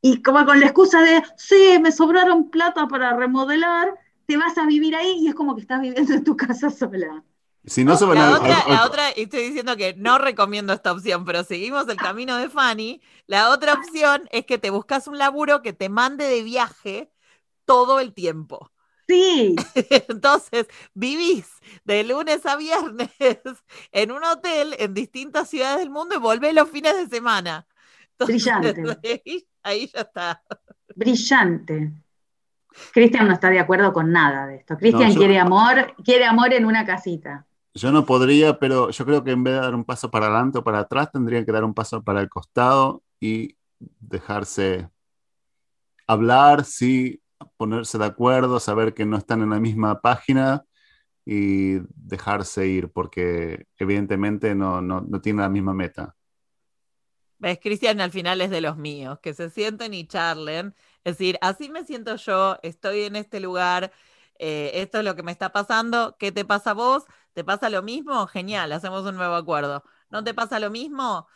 Y 0.01 0.21
como 0.21 0.45
con 0.45 0.59
la 0.59 0.67
excusa 0.67 1.01
de, 1.01 1.23
sí, 1.37 1.77
me 1.81 1.91
sobraron 1.91 2.49
plata 2.49 2.87
para 2.87 3.15
remodelar, 3.15 3.89
te 4.25 4.37
vas 4.37 4.57
a 4.57 4.65
vivir 4.65 4.95
ahí 4.95 5.17
y 5.19 5.27
es 5.27 5.35
como 5.35 5.55
que 5.55 5.61
estás 5.61 5.81
viviendo 5.81 6.13
en 6.13 6.23
tu 6.23 6.37
casa 6.37 6.69
sola. 6.69 7.23
Si 7.65 7.83
no 7.83 7.93
La 8.13 8.29
a. 8.29 8.37
otra, 8.37 8.65
la 8.67 8.85
otra, 8.85 9.03
y 9.15 9.23
estoy 9.23 9.43
diciendo 9.43 9.75
que 9.75 9.93
no 9.95 10.17
recomiendo 10.17 10.71
esta 10.73 10.91
opción, 10.91 11.25
pero 11.25 11.43
seguimos 11.43 11.87
el 11.89 11.97
camino 11.97 12.37
de 12.37 12.49
Fanny. 12.49 13.01
La 13.27 13.49
otra 13.51 13.73
opción 13.73 14.27
es 14.31 14.45
que 14.45 14.57
te 14.57 14.69
buscas 14.69 15.07
un 15.07 15.17
laburo 15.17 15.61
que 15.61 15.73
te 15.73 15.89
mande 15.89 16.25
de 16.25 16.41
viaje 16.41 17.11
todo 17.65 17.99
el 17.99 18.13
tiempo. 18.13 18.71
Sí, 19.09 19.55
Entonces, 20.07 20.67
vivís 20.93 21.49
de 21.83 22.03
lunes 22.03 22.45
a 22.45 22.55
viernes 22.55 23.09
en 23.91 24.11
un 24.11 24.23
hotel 24.23 24.75
en 24.77 24.93
distintas 24.93 25.49
ciudades 25.49 25.79
del 25.79 25.89
mundo 25.89 26.13
y 26.15 26.19
volvés 26.19 26.53
los 26.53 26.69
fines 26.69 26.95
de 26.95 27.07
semana. 27.07 27.65
Entonces, 28.11 28.35
Brillante. 28.35 28.99
Ahí, 29.25 29.47
ahí 29.63 29.91
ya 29.91 30.01
está. 30.01 30.43
brillante. 30.95 31.91
Cristian 32.93 33.27
no 33.27 33.33
está 33.33 33.49
de 33.49 33.59
acuerdo 33.59 33.91
con 33.91 34.11
nada 34.11 34.45
de 34.45 34.57
esto. 34.57 34.77
Cristian 34.77 35.09
No, 35.09 35.15
quiere 35.15 35.39
amor, 35.39 35.95
quiere 36.03 36.25
amor 36.25 36.53
en 36.53 36.65
una 36.65 36.85
casita. 36.85 37.47
Yo 37.73 37.91
no 37.91 38.05
podría, 38.05 38.59
pero 38.59 38.91
yo 38.91 39.05
creo 39.05 39.23
que 39.23 39.31
en 39.31 39.43
vez 39.43 39.55
de 39.55 39.61
dar 39.61 39.73
un 39.73 39.85
paso 39.85 40.11
para 40.11 40.27
adelante 40.27 40.59
o 40.59 40.63
para 40.63 40.79
atrás, 40.79 41.11
tendrían 41.11 41.45
que 41.45 41.51
dar 41.51 41.63
un 41.63 41.73
paso 41.73 42.03
para 42.03 42.21
el 42.21 42.29
costado 42.29 43.01
y 43.19 43.55
dejarse 43.99 44.87
hablar, 46.05 46.63
sí, 46.63 47.21
ponerse 47.57 47.97
de 47.97 48.05
acuerdo, 48.05 48.59
saber 48.59 48.93
que 48.93 49.05
no 49.05 49.17
están 49.17 49.41
en 49.41 49.51
la 49.51 49.59
misma 49.59 50.01
página 50.01 50.65
y 51.25 51.79
dejarse 51.95 52.67
ir, 52.67 52.91
porque 52.91 53.67
evidentemente 53.77 54.55
no, 54.55 54.81
no, 54.81 55.01
no 55.01 55.21
tienen 55.21 55.41
la 55.41 55.49
misma 55.49 55.73
meta. 55.73 56.15
¿Ves? 57.37 57.59
Cristian 57.61 58.01
al 58.01 58.11
final 58.11 58.41
es 58.41 58.49
de 58.49 58.61
los 58.61 58.77
míos, 58.77 59.19
que 59.21 59.33
se 59.33 59.49
sienten 59.49 59.93
y 59.93 60.05
charlen. 60.07 60.75
Es 61.03 61.17
decir, 61.17 61.37
así 61.41 61.69
me 61.69 61.85
siento 61.85 62.15
yo, 62.17 62.57
estoy 62.63 63.03
en 63.03 63.15
este 63.15 63.39
lugar, 63.39 63.93
eh, 64.39 64.71
esto 64.75 64.99
es 64.99 65.05
lo 65.05 65.15
que 65.15 65.23
me 65.23 65.31
está 65.31 65.51
pasando, 65.51 66.17
¿qué 66.19 66.31
te 66.31 66.45
pasa 66.45 66.71
a 66.71 66.73
vos? 66.73 67.05
¿Te 67.33 67.43
pasa 67.43 67.69
lo 67.69 67.81
mismo? 67.83 68.27
Genial, 68.27 68.71
hacemos 68.71 69.05
un 69.05 69.15
nuevo 69.15 69.35
acuerdo. 69.35 69.83
¿No 70.09 70.23
te 70.23 70.33
pasa 70.33 70.59
lo 70.59 70.69
mismo? 70.69 71.27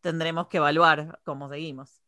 Tendremos 0.00 0.48
que 0.48 0.58
evaluar 0.58 1.20
cómo 1.24 1.48
seguimos. 1.50 2.01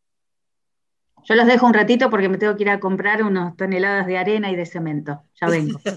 Yo 1.24 1.34
los 1.34 1.46
dejo 1.46 1.66
un 1.66 1.74
ratito 1.74 2.10
porque 2.10 2.28
me 2.28 2.38
tengo 2.38 2.56
que 2.56 2.64
ir 2.64 2.70
a 2.70 2.80
comprar 2.80 3.22
unas 3.22 3.56
toneladas 3.56 4.06
de 4.06 4.18
arena 4.18 4.50
y 4.50 4.56
de 4.56 4.66
cemento. 4.66 5.22
Ya 5.40 5.48
vengo. 5.48 5.80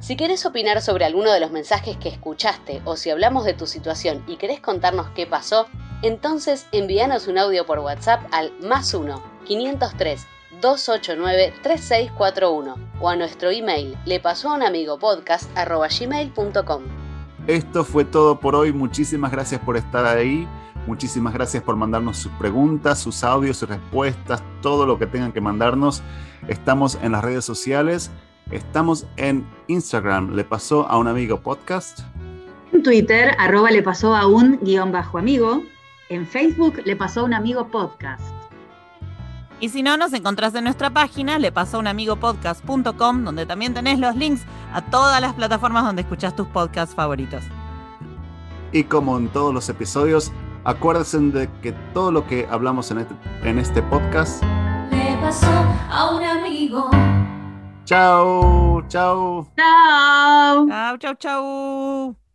Si 0.00 0.16
querés 0.16 0.46
opinar 0.46 0.80
sobre 0.80 1.04
alguno 1.04 1.32
de 1.32 1.40
los 1.40 1.50
mensajes 1.50 1.96
que 1.96 2.08
escuchaste 2.08 2.82
o 2.84 2.96
si 2.96 3.10
hablamos 3.10 3.44
de 3.44 3.54
tu 3.54 3.66
situación 3.66 4.22
y 4.26 4.36
querés 4.36 4.60
contarnos 4.60 5.08
qué 5.10 5.26
pasó, 5.26 5.66
entonces 6.02 6.66
envíanos 6.70 7.26
un 7.26 7.38
audio 7.38 7.66
por 7.66 7.80
WhatsApp 7.80 8.22
al 8.30 8.52
más 8.60 8.94
1 8.94 9.20
503 9.44 10.26
289 10.60 11.52
3641 11.62 12.76
o 13.00 13.08
a 13.08 13.16
nuestro 13.16 13.50
email 13.50 13.96
le 14.04 14.20
pasó 14.20 14.50
a 14.50 14.54
un 14.54 14.62
amigo 14.62 14.98
podcast 14.98 15.50
gmail.com. 15.54 16.82
Esto 17.46 17.84
fue 17.84 18.04
todo 18.04 18.38
por 18.38 18.54
hoy. 18.54 18.72
Muchísimas 18.72 19.32
gracias 19.32 19.60
por 19.60 19.76
estar 19.76 20.04
ahí. 20.06 20.46
Muchísimas 20.88 21.34
gracias 21.34 21.62
por 21.62 21.76
mandarnos 21.76 22.16
sus 22.16 22.32
preguntas, 22.32 22.98
sus 22.98 23.22
audios, 23.22 23.58
sus 23.58 23.68
respuestas, 23.68 24.42
todo 24.62 24.86
lo 24.86 24.98
que 24.98 25.06
tengan 25.06 25.32
que 25.32 25.40
mandarnos. 25.42 26.02
Estamos 26.48 26.98
en 27.02 27.12
las 27.12 27.22
redes 27.22 27.44
sociales. 27.44 28.10
Estamos 28.50 29.06
en 29.18 29.46
Instagram. 29.66 30.34
Le 30.34 30.44
pasó 30.44 30.88
a 30.88 30.96
un 30.96 31.06
amigo 31.06 31.42
podcast. 31.42 32.00
En 32.72 32.82
Twitter, 32.82 33.36
arroba 33.38 33.70
le 33.70 33.82
pasó 33.82 34.16
a 34.16 34.26
un 34.26 34.60
guion 34.62 34.90
bajo 34.90 35.18
amigo. 35.18 35.62
En 36.08 36.26
Facebook 36.26 36.80
le 36.86 36.96
pasó 36.96 37.20
a 37.20 37.24
un 37.24 37.34
amigo 37.34 37.68
podcast. 37.68 38.22
Y 39.60 39.68
si 39.68 39.82
no, 39.82 39.98
nos 39.98 40.14
encontrás 40.14 40.54
en 40.54 40.64
nuestra 40.64 40.88
página, 40.88 41.38
le 41.38 41.52
pasó 41.52 41.76
a 41.76 41.80
un 41.80 41.86
amigo 41.86 42.16
podcast.com, 42.16 43.24
donde 43.24 43.44
también 43.44 43.74
tenés 43.74 43.98
los 43.98 44.16
links 44.16 44.40
a 44.72 44.80
todas 44.80 45.20
las 45.20 45.34
plataformas 45.34 45.84
donde 45.84 46.00
escuchás 46.00 46.34
tus 46.34 46.48
podcasts 46.48 46.94
favoritos. 46.94 47.44
Y 48.72 48.84
como 48.84 49.18
en 49.18 49.28
todos 49.28 49.52
los 49.52 49.68
episodios, 49.68 50.32
acuérdense 50.64 51.18
de 51.18 51.48
que 51.62 51.72
todo 51.94 52.12
lo 52.12 52.26
que 52.26 52.46
hablamos 52.50 52.90
en 52.90 52.98
este, 52.98 53.14
en 53.44 53.58
este 53.58 53.82
podcast. 53.82 54.42
Le 54.90 55.16
pasó 55.20 55.46
a 55.90 56.10
un 56.14 56.24
amigo. 56.24 56.90
Chao, 57.84 58.82
chao. 58.88 59.48
¡Chao! 59.56 60.66
Chau, 60.68 60.98
chau, 60.98 61.14
chau. 61.14 62.27